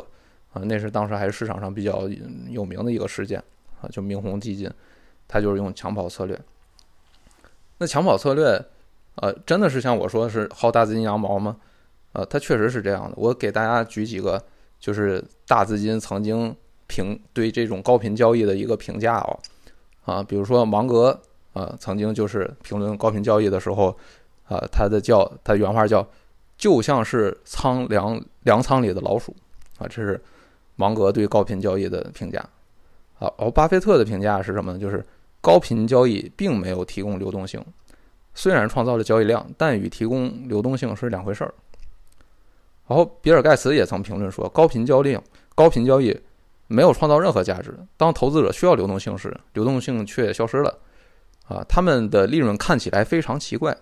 [0.52, 2.08] 啊，那是当时还是市场上比较
[2.48, 3.40] 有名的一个事件，
[3.80, 4.68] 啊，就明弘基金，
[5.28, 6.36] 他就是用抢跑策略。
[7.78, 8.60] 那抢跑策略，
[9.14, 11.56] 呃，真的是像我说是薅大资金羊毛吗？
[12.12, 13.12] 呃，它确实是这样的。
[13.16, 14.42] 我给大家举几个，
[14.80, 16.52] 就是大资金曾经
[16.88, 19.38] 评对这种高频交易的一个评价哦，
[20.04, 21.16] 啊，比如说芒格，
[21.52, 23.96] 啊，曾经就是评论高频交易的时候。
[24.48, 26.06] 啊，他的叫他原话叫，
[26.56, 29.34] 就像是仓粮粮仓里的老鼠，
[29.78, 30.20] 啊，这是
[30.76, 32.38] 芒格对高频交易的评价。
[33.18, 34.78] 啊，而巴菲特的评价是什么呢？
[34.78, 35.04] 就是
[35.40, 37.64] 高频交易并没有提供流动性，
[38.34, 41.54] 虽然创造了交易量，但与提供流动性是两回事儿。
[42.86, 45.18] 然后比尔盖茨也曾评论说，高频交易
[45.54, 46.16] 高频交易
[46.66, 47.74] 没有创造任何价值。
[47.96, 50.78] 当投资者需要流动性时，流动性却消失了。
[51.48, 53.76] 啊，他们的利润看起来非常奇怪。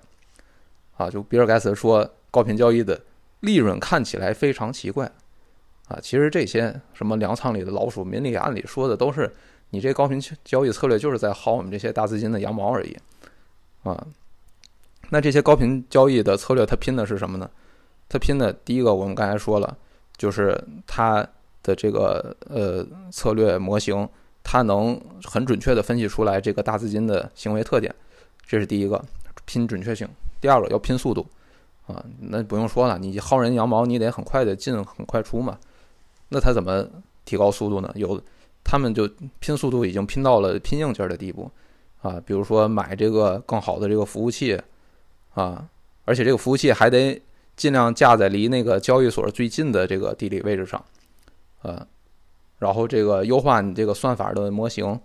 [0.97, 3.01] 啊，就比尔盖茨说，高频交易的
[3.41, 5.11] 利润看起来非常奇怪，
[5.89, 9.33] 啊，其实这些什么粮仓里的老鼠、明里暗里说的都是
[9.71, 12.97] 你这高频交易策略就是在薅我们这些大资金的羊毛而已，
[13.83, 14.07] 啊，
[15.11, 17.51] 那这些高频交易的策略它拼的是什么呢？
[18.09, 19.77] 它拼的第一个我们刚才说了，
[20.17, 21.27] 就是它
[21.63, 24.09] 的这个呃策略模型，
[24.43, 27.93] 它能很准确的分析出来这个大资金的行为特点，
[28.47, 29.03] 这是第一个
[29.45, 30.09] 拼准确性。
[30.45, 31.27] 第二个要拼速度
[31.87, 35.59] 啊，那不用说了，你薅人羊毛，你得很快的进，很快出嘛。
[36.29, 36.87] 那他怎么
[37.25, 37.91] 提高速度呢？
[37.95, 38.21] 有
[38.63, 41.51] 他们就拼速度已经拼到了拼硬件的地步
[42.03, 44.61] 啊，比如说买这个更好的这个服务器
[45.33, 45.67] 啊，
[46.05, 47.19] 而且这个服务器还得。
[47.57, 50.85] 尽量架在离那个交易所最近的这个地理位置上，
[51.63, 51.87] 呃，
[52.59, 54.99] 然后这个优化你这个算法的模型，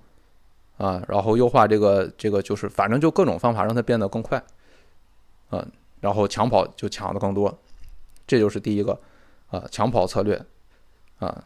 [0.78, 4.44] 啊，然后优化这个这个就是反正就各种方法让它变得更快，
[5.52, 7.58] 嗯，然后抢跑就抢的更多，
[8.28, 9.00] 这就是第一个，
[9.48, 10.40] 啊，抢跑策略，
[11.18, 11.44] 啊，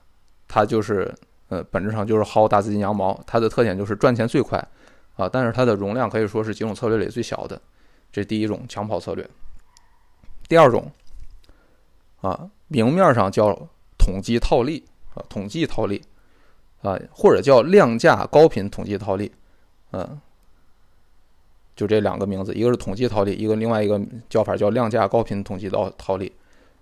[0.48, 1.14] 它就是
[1.50, 4.58] 呃本质上就是薅大资金羊毛，它的特点就是赚钱最快，
[5.16, 7.62] 啊，但是它的容量可以说是几种策略里最小的，
[8.12, 9.28] 这是第一种抢跑策略。
[10.50, 10.92] 第二种，
[12.22, 13.58] 啊，明面上叫
[13.98, 14.84] 统计套利
[15.16, 16.02] 啊，统计套利
[16.82, 19.32] 啊，或者叫量价高频统计套利，
[19.92, 20.20] 嗯，
[21.76, 26.32] 就这两个名字，一个是统计套利，一个另外一个叫法叫量价高频统计套套利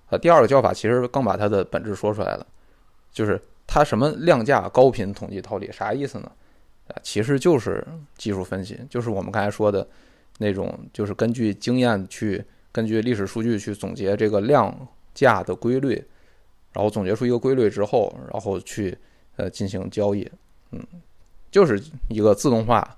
[0.10, 0.18] 啊。
[0.18, 2.46] 第二个叫法其实更把它的本质说出来了，
[3.12, 6.32] 就是它什么量价高频统计套利啥意思呢？
[6.88, 7.86] 啊，其实就是
[8.18, 9.88] 技术分析，就是我们刚才说的
[10.38, 12.44] 那种，就是根据经验去。
[12.74, 14.74] 根据历史数据去总结这个量
[15.14, 16.02] 价的规律，
[16.72, 18.98] 然后总结出一个规律之后，然后去
[19.36, 20.26] 呃进行交易，
[20.72, 20.82] 嗯，
[21.52, 21.78] 就是
[22.08, 22.98] 一个自动化、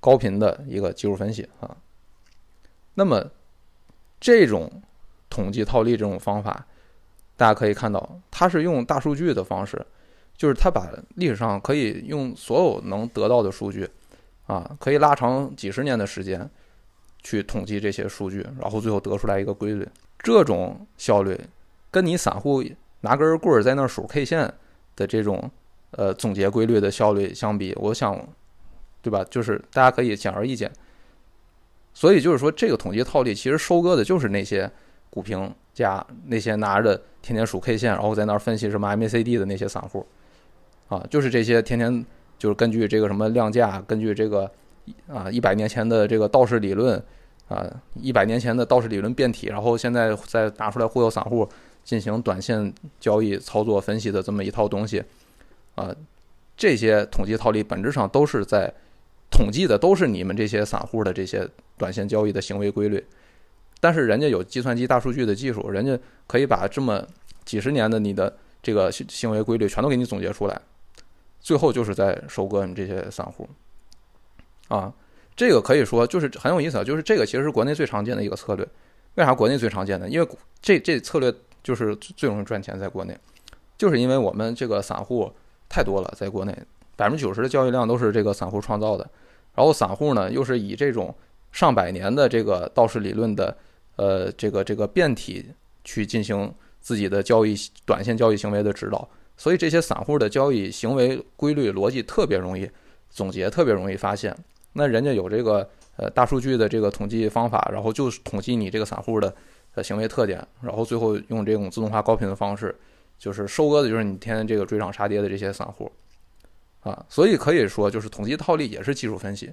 [0.00, 1.76] 高频的一个技术分析啊。
[2.94, 3.30] 那么
[4.18, 4.82] 这种
[5.28, 6.66] 统计套利这种方法，
[7.36, 9.80] 大家可以看到，它是用大数据的方式，
[10.36, 13.88] 就是它把历史上可以用所有能得到的数据
[14.46, 16.50] 啊，可以拉长几十年的时间。
[17.22, 19.86] 去统计这些数据，然后最后得出来一个规律。
[20.20, 21.38] 这种效率，
[21.90, 22.64] 跟你散户
[23.02, 24.50] 拿根棍儿在那数 K 线
[24.96, 25.50] 的这种
[25.90, 28.18] 呃总结规律的效率相比，我想，
[29.02, 29.24] 对吧？
[29.30, 30.70] 就是大家可以显而易见。
[31.92, 34.70] 所以就是说，这个统计套利其实收割的就是那些
[35.10, 40.06] 股评家，那些拿着天天数 K 线，然后在那儿分析什么 MACD 的那些散户，
[40.88, 42.04] 啊，就是这些天天
[42.38, 44.50] 就是根据这个什么量价，根据这个。
[45.06, 47.00] 啊，一百年前的这个道氏理论，
[47.46, 51.48] 啊，一百年前的道士理论变体，然后现在再拿出来忽悠散户
[51.84, 55.04] 进行短线交易操作分析的这么一套东西，
[55.76, 55.94] 啊，
[56.56, 58.72] 这些统计套利本质上都是在
[59.30, 63.02] 统计的都是你们这些散户的这些短线交易的行为规律，
[63.78, 67.06] 但是人家有计算机大数据的技术，人家可以把这么
[67.44, 70.60] 几十年的你的这个行行为规律全都给你总结出来，
[71.40, 73.48] 最后就是在收割你这些散户。
[74.68, 74.92] 啊，
[75.34, 78.66] 这个可以说就是很有意思啊，就是这个其实是国内最常见的一个策略。
[79.14, 80.08] 为啥国内最常见呢？
[80.08, 80.28] 因为
[80.62, 83.18] 这这策略就是最容易赚钱，在国内，
[83.76, 85.32] 就是因为我们这个散户
[85.70, 86.54] 太多了，在国内
[86.96, 89.08] 百分之九十的交易量都是这个散户创造的。
[89.54, 91.14] 然后散户呢，又是以这种
[91.50, 93.56] 上百年的这个道氏理论的
[93.96, 95.46] 呃这个这个变体
[95.84, 97.54] 去进行自己的交易
[97.86, 102.68] 短线交易行为的指导，所以这些散户的交易行为规律逻辑特别容易
[103.08, 104.36] 总结，特别容易发现。
[104.74, 109.34] 那人家有这个呃大数据的这个统计方法，然后就统计你这个散户的
[109.74, 112.74] 呃行为特点，然后最后用这种自动化高频的方式，
[113.20, 115.92] 就是收割的就是你天天这个追涨杀跌的这些散户，
[116.80, 119.52] 啊，所以可以说就是统计套利也是技术分析，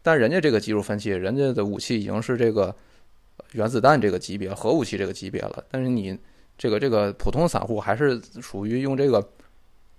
[0.00, 2.74] 但人家这个技术分析，人家的武器已经是这个
[3.52, 6.18] 原子弹这个级别、核武器这个级别了，但是你
[6.56, 9.28] 这个这个普通散户还是属于用这个。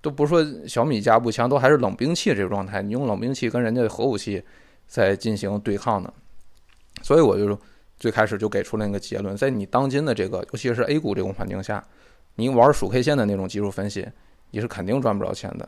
[0.01, 2.81] 都不说小米加步枪，都还是冷兵器这个状态。
[2.81, 4.41] 你用冷兵器跟人家核武器
[4.87, 6.13] 在进行对抗呢，
[7.01, 7.59] 所以我就
[7.97, 11.85] 最开始就给出了那个结论：在你当今的这个，尤其是 A 股这种环境下，
[12.35, 14.07] 你玩数 K 线的那种技术分析，
[14.51, 15.67] 你是肯定赚不着钱的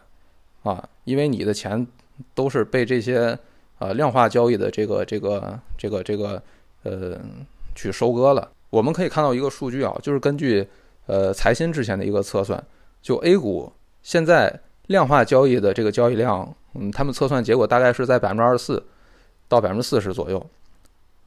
[0.63, 1.85] 啊，因为你的钱
[2.33, 3.37] 都是被这些
[3.79, 6.41] 呃量化交易的这个这个这个这个
[6.83, 7.19] 呃
[7.75, 8.49] 去收割了。
[8.69, 10.67] 我们可以看到一个数据啊，就是根据
[11.07, 12.63] 呃财新之前的一个测算，
[13.01, 13.71] 就 A 股。
[14.03, 18.83] 现在量化交易的这个交易量，嗯，他们测算结果大概是在百分之二十四
[19.47, 20.43] 到百分之四十左右，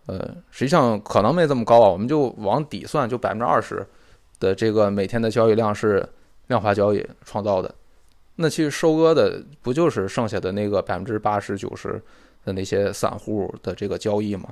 [0.07, 0.19] 呃，
[0.51, 3.87] 实际上可能没这么高啊，我们就往底算，就百分之二十
[4.39, 6.09] 的这个每天的交易量是
[6.49, 7.75] 量化交易创造的，
[8.37, 12.01] 那其实收割的不就是剩下的那个百分之八十九十
[12.45, 14.49] 的那些散户的这个交易吗？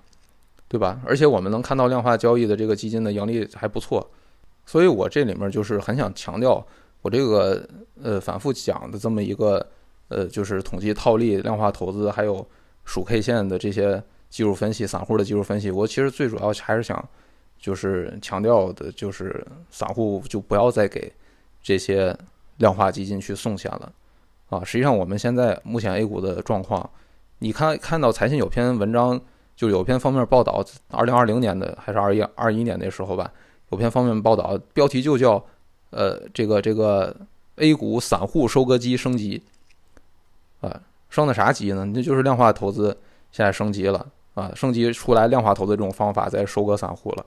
[0.69, 1.01] 对吧？
[1.05, 4.11] 而且我们能看到量化交易的这个基金的盈利还不错，
[4.65, 6.67] 所以我这里面就是很想强调。
[7.03, 7.69] 我这个
[8.01, 9.67] 呃反复讲的这么一个
[10.09, 12.47] 呃，就是统计套利、量化投资，还有
[12.85, 17.07] 数 K 线的这些技术分析、散户的技术分析，我其实最主要还是想
[17.63, 21.11] 就是强调的，就是散户就不要再给
[21.63, 22.15] 这些
[22.57, 23.93] 量化基金去送钱了
[24.51, 24.65] 啊。
[24.65, 26.91] 实际上，我们现在目前 A 股的状况，
[27.39, 29.21] 你看看到财新有篇文章，
[29.55, 33.33] 就有篇方面报道，二零二零年的还是二一二一年那时候吧，
[33.71, 35.43] 有篇方面报道，标题就叫
[35.91, 37.17] 呃这个这个
[37.59, 39.41] A 股散户收割机升级
[40.61, 41.85] 啊，升的啥级呢？
[41.85, 42.89] 那就是量化投资
[43.31, 44.05] 现在升级了。
[44.35, 47.27] 啊，升级出来量化投资这种方法在收割散户了。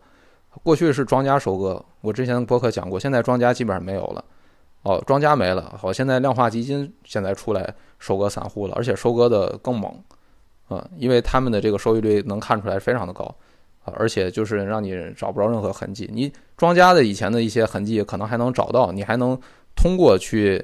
[0.64, 4.24] 过去是庄家收割，我之前博客讲过，现在庄家基本上没有了。
[4.84, 9.92] 哦，庄家没了，好，现在量化基金现在出来收割散户了，而且收割的更猛。
[10.68, 13.24] 啊，因为他们的这个收益率能看出来非常的高
[13.84, 16.10] 啊，而且就是让你找不着任何痕迹。
[16.12, 19.40] 你庄家的以前的一些痕迹可能还能找到，你还能
[19.76, 20.64] 通过去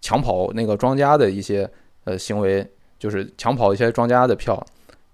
[0.00, 1.70] 抢跑那个庄家的一些
[2.04, 2.66] 呃行为，
[2.98, 4.54] 就是抢跑一些庄家的票。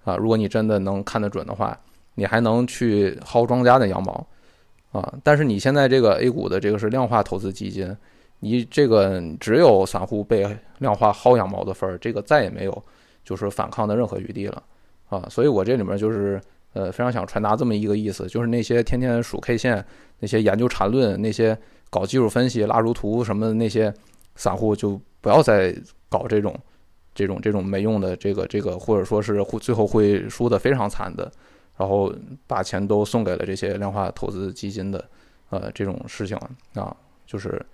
[0.05, 1.79] 啊，如果你真的能看得准的话，
[2.19, 4.27] 你还能去薅庄家的羊毛，
[4.91, 5.14] 啊！
[5.23, 7.97] 但是你现在这个 A 股的这个是量化投资基金，
[8.41, 10.45] 你这个只有散户被
[10.79, 12.83] 量化薅羊毛的份儿，这个再也没有
[13.23, 14.61] 就是反抗的任何余地了，
[15.09, 15.29] 啊！
[15.31, 16.41] 所以我这里面就是
[16.73, 19.85] 呃非常想传达这么一个意思，就是那些天天数 K 线、
[20.19, 21.57] 那些研究缠论、那些
[21.89, 23.95] 搞技术分析、蜡烛图什么的那些
[24.35, 25.73] 散户，就不要再
[26.09, 26.53] 搞这种。
[27.14, 31.29] 这种这种没用的这个这个，或者说是会最后会输的非常惨的，
[31.79, 32.12] 然后
[32.47, 35.03] 把钱都送给了这些量化投资基金的，
[35.49, 36.37] 呃，这种事情
[36.74, 37.64] 啊，就是，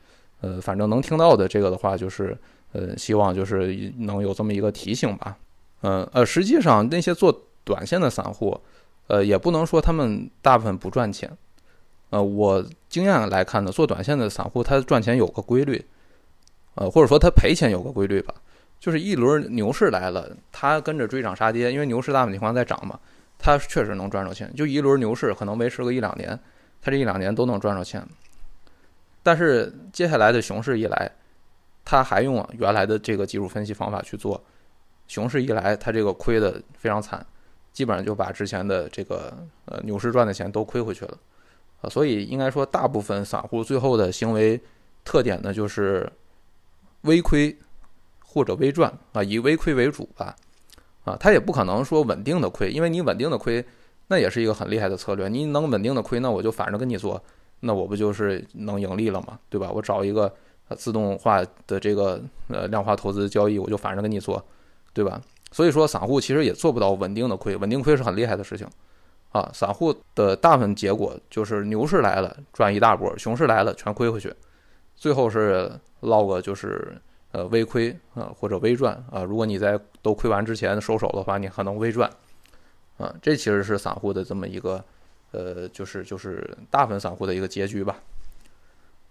[0.43, 2.37] 呃，反正能听到的这个的话，就是，
[2.73, 5.37] 呃，希望就是能有这么一个提醒吧，
[5.81, 8.61] 嗯呃，实际上那些做短线的散户，
[9.07, 11.31] 呃，也不能说他们大部分不赚钱，
[12.11, 15.85] 呃，我经验来看呢，做短线的散户他赚钱有个规律，
[16.75, 18.35] 呃，或者说他赔钱有个规律吧。
[18.81, 23.01] 就是一轮牛市来了，他跟着追涨杀跌，因为牛市大部分情况在涨嘛，
[23.45, 24.51] 他确实能赚着钱。
[24.57, 26.31] 就一轮牛市可能维持个一两年，
[26.81, 28.03] 他这一两年都能赚着钱。
[29.23, 31.11] 但是接下来的熊市一来，
[31.85, 34.43] 他还用原来的这个技术分析方法去做，
[35.09, 37.25] 熊市一来，他这个亏的非常惨，
[37.71, 39.37] 基本上就把之前的这个
[39.67, 41.19] 呃牛市赚的钱都亏回去了。
[41.83, 44.59] 啊，所以应该说，大部分散户最后的行为
[45.05, 46.11] 特点呢，就是
[47.03, 47.55] 微亏。
[48.27, 50.35] 或者微赚啊，以微亏为主吧，
[51.05, 53.63] 啊，他也不可能说稳定的亏，因为你稳定的亏，
[54.09, 55.29] 那也是一个很厉害的策略。
[55.29, 57.23] 你能稳定的亏，那我就反着跟你做，
[57.61, 59.39] 那我不就是能盈利了吗？
[59.51, 59.71] 对吧？
[59.71, 60.35] 我找一个
[60.77, 64.43] 自动化的这个呃量化投资交易，我就反着跟你做，
[64.95, 65.21] 对吧？
[65.53, 68.67] 所以说，散户其实也做不到稳定的亏，稳定亏是很厉害的事情
[69.33, 69.51] 啊。
[69.53, 74.33] 散户的大部分结果就是牛市来了赚一大波，熊市来了全亏回去，
[74.97, 76.99] 最后是落个就是。
[77.35, 79.25] 呃，微亏啊，或者微赚啊。
[79.25, 82.09] 如果你在都亏完之前收手的话，你可能微赚
[82.97, 83.13] 啊。
[83.21, 84.83] 这其实是散户的这么一个
[85.33, 87.99] 呃，就是就是大部分散户的一个结局吧。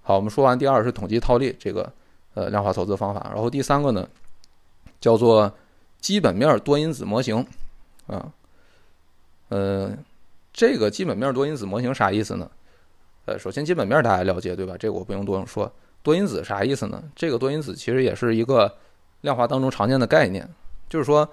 [0.03, 1.91] 好，我们说完第二是统计套利这个
[2.33, 4.07] 呃量化投资方法，然后第三个呢
[5.01, 5.53] 叫做
[5.99, 7.45] 基本面多因子模型
[8.07, 8.31] 啊。
[9.49, 9.91] 呃，
[10.53, 12.49] 这个基本面多因子模型啥意思呢？
[13.25, 14.77] 呃，首先基本面大家了解对吧？
[14.79, 15.69] 这个我不用多说。
[16.03, 17.01] 多因子啥意思呢？
[17.15, 18.71] 这个多因子其实也是一个
[19.21, 20.47] 量化当中常见的概念，
[20.89, 21.27] 就是说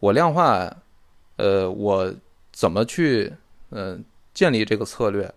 [0.00, 0.68] 我量化，
[1.36, 2.12] 呃，我
[2.52, 3.32] 怎么去
[3.70, 4.04] 嗯
[4.34, 5.32] 建立这个策略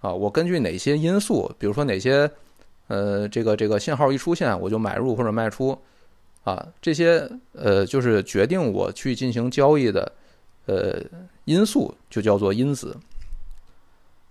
[0.00, 0.12] 啊？
[0.12, 2.28] 我根据哪些因素，比如说哪些
[2.88, 5.78] 呃这个这个信号一出现我就买入或者卖出
[6.42, 6.66] 啊？
[6.82, 10.12] 这些呃就是决定我去进行交易的
[10.66, 11.00] 呃
[11.44, 12.96] 因素就叫做因子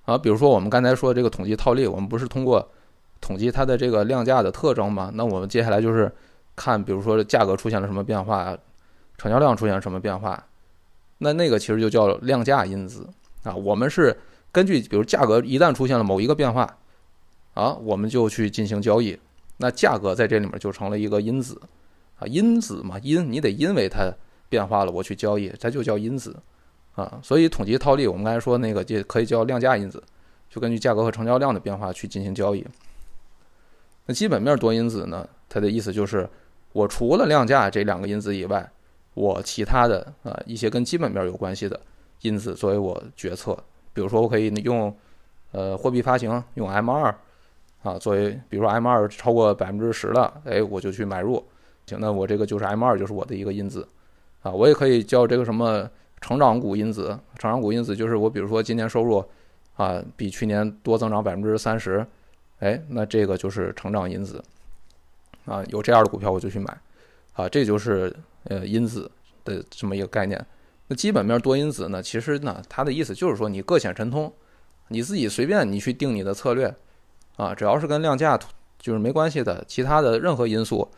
[0.03, 0.17] 啊。
[0.17, 2.69] 比如说我们刚才说这个统计套利，我们不是通过
[3.21, 5.11] 统计它的这个量价的特征嘛？
[5.13, 6.11] 那我们接下来就是
[6.55, 8.57] 看，比如说价格出现了什么变化，
[9.17, 10.41] 成交量出现什么变化，
[11.19, 13.07] 那那个其实就叫量价因子
[13.43, 13.53] 啊。
[13.55, 14.17] 我们是
[14.51, 16.77] 根据比如价格一旦出现了某一个变化
[17.53, 19.17] 啊，我们就去进行交易，
[19.57, 21.59] 那价格在这里面就成了一个因子
[22.17, 24.11] 啊，因子嘛，因你得因为它
[24.47, 26.35] 变化了我去交易，它就叫因子
[26.95, 27.19] 啊。
[27.21, 30.01] 所以统计套利，我们刚才说那个就可以叫量价因子，
[30.49, 32.65] 就根据价格和成交量的变化去进行交易。
[34.09, 35.29] 那基本面多因子呢？
[35.47, 36.27] 它的意思就是，
[36.73, 38.67] 我除了量价这两个因子以外，
[39.13, 41.79] 我其他的啊一些跟基本面有关系的
[42.21, 43.55] 因子作为我决策。
[43.93, 44.91] 比如说，我可以用
[45.51, 47.15] 呃货币发行用 M 二
[47.83, 51.45] 啊作为，比如说 M 二超过百分之十了，哎，我就去买入。
[51.85, 53.87] 行，那我这个就是 M 二就是我的一个因子
[54.41, 54.51] 啊。
[54.51, 55.87] 我也可以叫这个什么
[56.19, 59.23] 成长股因子，成长股因子就是我比如说今年收入
[59.75, 62.03] 啊比去年多增长百分之三十。
[62.59, 64.43] 哎，那这个就是成长因子
[65.45, 66.77] 啊，有这样的股票我就去买
[67.33, 68.13] 啊，这就是
[68.45, 69.09] 呃因子
[69.43, 70.45] 的这么一个概念。
[70.87, 74.31] 那基本面多因子呢，其实呢，它的意思就是说你各显神通
[74.89, 76.73] 你自己随便你去定你的策略
[77.37, 78.37] 啊，只要是跟量价
[78.79, 80.89] 就是没关系的，其他的任何因素，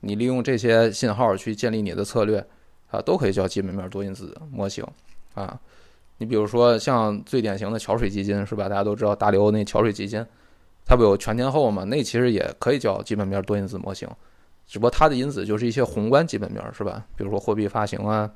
[0.00, 2.46] 你利用这些信号去建立你的策略
[2.90, 4.86] 啊，都可以叫基本面多因子模型
[5.34, 5.60] 啊。
[6.18, 8.68] 你比如说像最典型的桥水基金是吧？
[8.68, 10.24] 大家都知道大刘那桥水基金，
[10.90, 11.84] 它不有全天候嘛？
[11.84, 14.08] 那其实也可以叫基本面多因子模型，
[14.66, 17.06] 只不过它的因子就是一些宏观基本面是吧？
[17.16, 18.28] 比如说货币发行啊，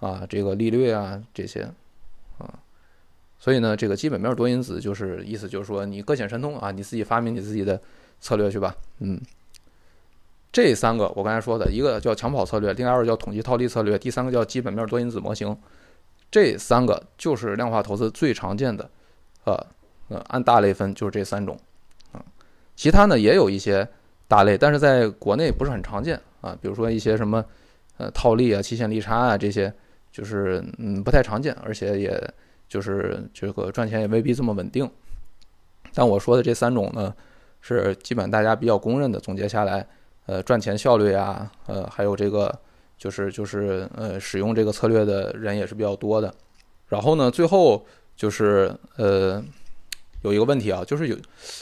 [0.00, 1.62] 啊这个利率啊这些
[2.38, 2.58] 啊，
[3.38, 7.80] 所以呢，这个基本面多因子就是意思就是说你各显神通啊，你自己发明你自己的
[8.20, 8.74] 策略去吧。
[8.98, 9.20] 嗯，
[10.50, 15.56] 这三个我刚才说的一个叫抢跑策略，另外二个叫统计套利策略，第三个叫基本面多因子模型。
[16.32, 18.90] 这三个就是量化投资最常见的，
[19.44, 19.66] 呃
[20.08, 21.56] 呃，按大类分就是这三种，
[22.76, 23.86] 其他呢也有一些
[24.28, 27.44] 大类，但是在国内不是很常见啊，比如说一些什么
[27.96, 29.72] 呃套利啊、期限利差啊这些，
[30.12, 32.34] 就是嗯不太常见，而且也
[32.68, 34.88] 就是这个赚钱也未必这么稳定。
[35.94, 37.12] 但我说的这三种呢，
[37.60, 39.84] 是基本大家比较公认的，总结下来，
[40.26, 42.56] 呃，赚钱效率啊，呃，还有这个。
[42.98, 46.32] 就是就是呃，使用这个策略的人也是比较多的。
[46.88, 47.84] 然后呢，最后
[48.16, 49.44] 就是呃，
[50.26, 51.16] 有一个问题啊，就是有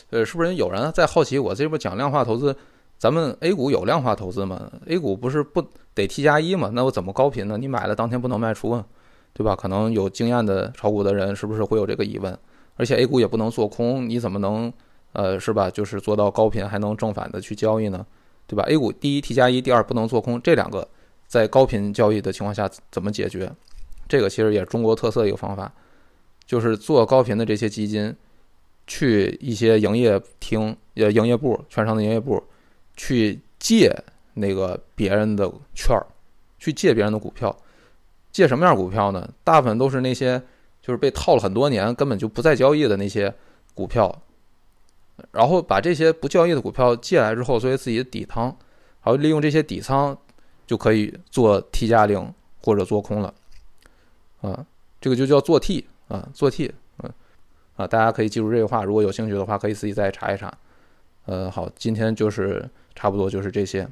[0.09, 2.57] 呃，是不是有人在好奇我这不讲量化投资？
[2.97, 5.61] 咱们 A 股有量化投资吗？A 股不是不
[5.93, 6.71] 得 T 加一吗？
[6.73, 7.59] 那我怎么高频呢？
[7.59, 8.83] 你买了当天不能卖出啊，
[9.35, 9.55] 对吧？
[9.55, 12.37] 可能有经验的炒股的人是不是会有这个疑问？
[12.77, 14.73] 而且 A 股也不能做空，你怎么能
[15.13, 15.69] 呃是吧？
[15.69, 18.07] 就是做到高频还能正反的去交易呢？
[18.47, 20.89] 对吧？A 股第一 T 加一，第二不能做空，这两个。
[21.27, 23.51] 在高频交易的情况下怎么解决？
[24.07, 25.73] 这个其实也是中国特色一个方法，
[26.47, 28.15] 就是做高频的这些基金，
[28.87, 32.43] 去一些营业厅、呃营业部、券商的营业部
[32.97, 33.95] 去借
[34.35, 36.07] 那个别人的券儿，
[36.59, 37.57] 去借别人的股票。
[38.33, 39.29] 借什么样股票呢？
[39.43, 40.41] 大部分都是那些
[40.83, 43.33] 就是被套了很多年，根本就不再交易的那些
[43.75, 44.23] 股票。
[45.31, 48.45] 然后把这些不交易的股票借来之后，作为自己的底仓，
[49.03, 50.17] 然后利用这些底仓。
[50.67, 52.33] 就可以做 T 加零
[52.63, 53.35] 或者做空了，
[54.41, 54.65] 啊，
[54.99, 56.73] 这个就叫做 T 啊，做 T，
[57.77, 60.53] 啊，大家可以记住这个话，如果有兴趣的话，可以自己再查一查。
[61.27, 63.89] 呃，好，今天就是差不多就是这些。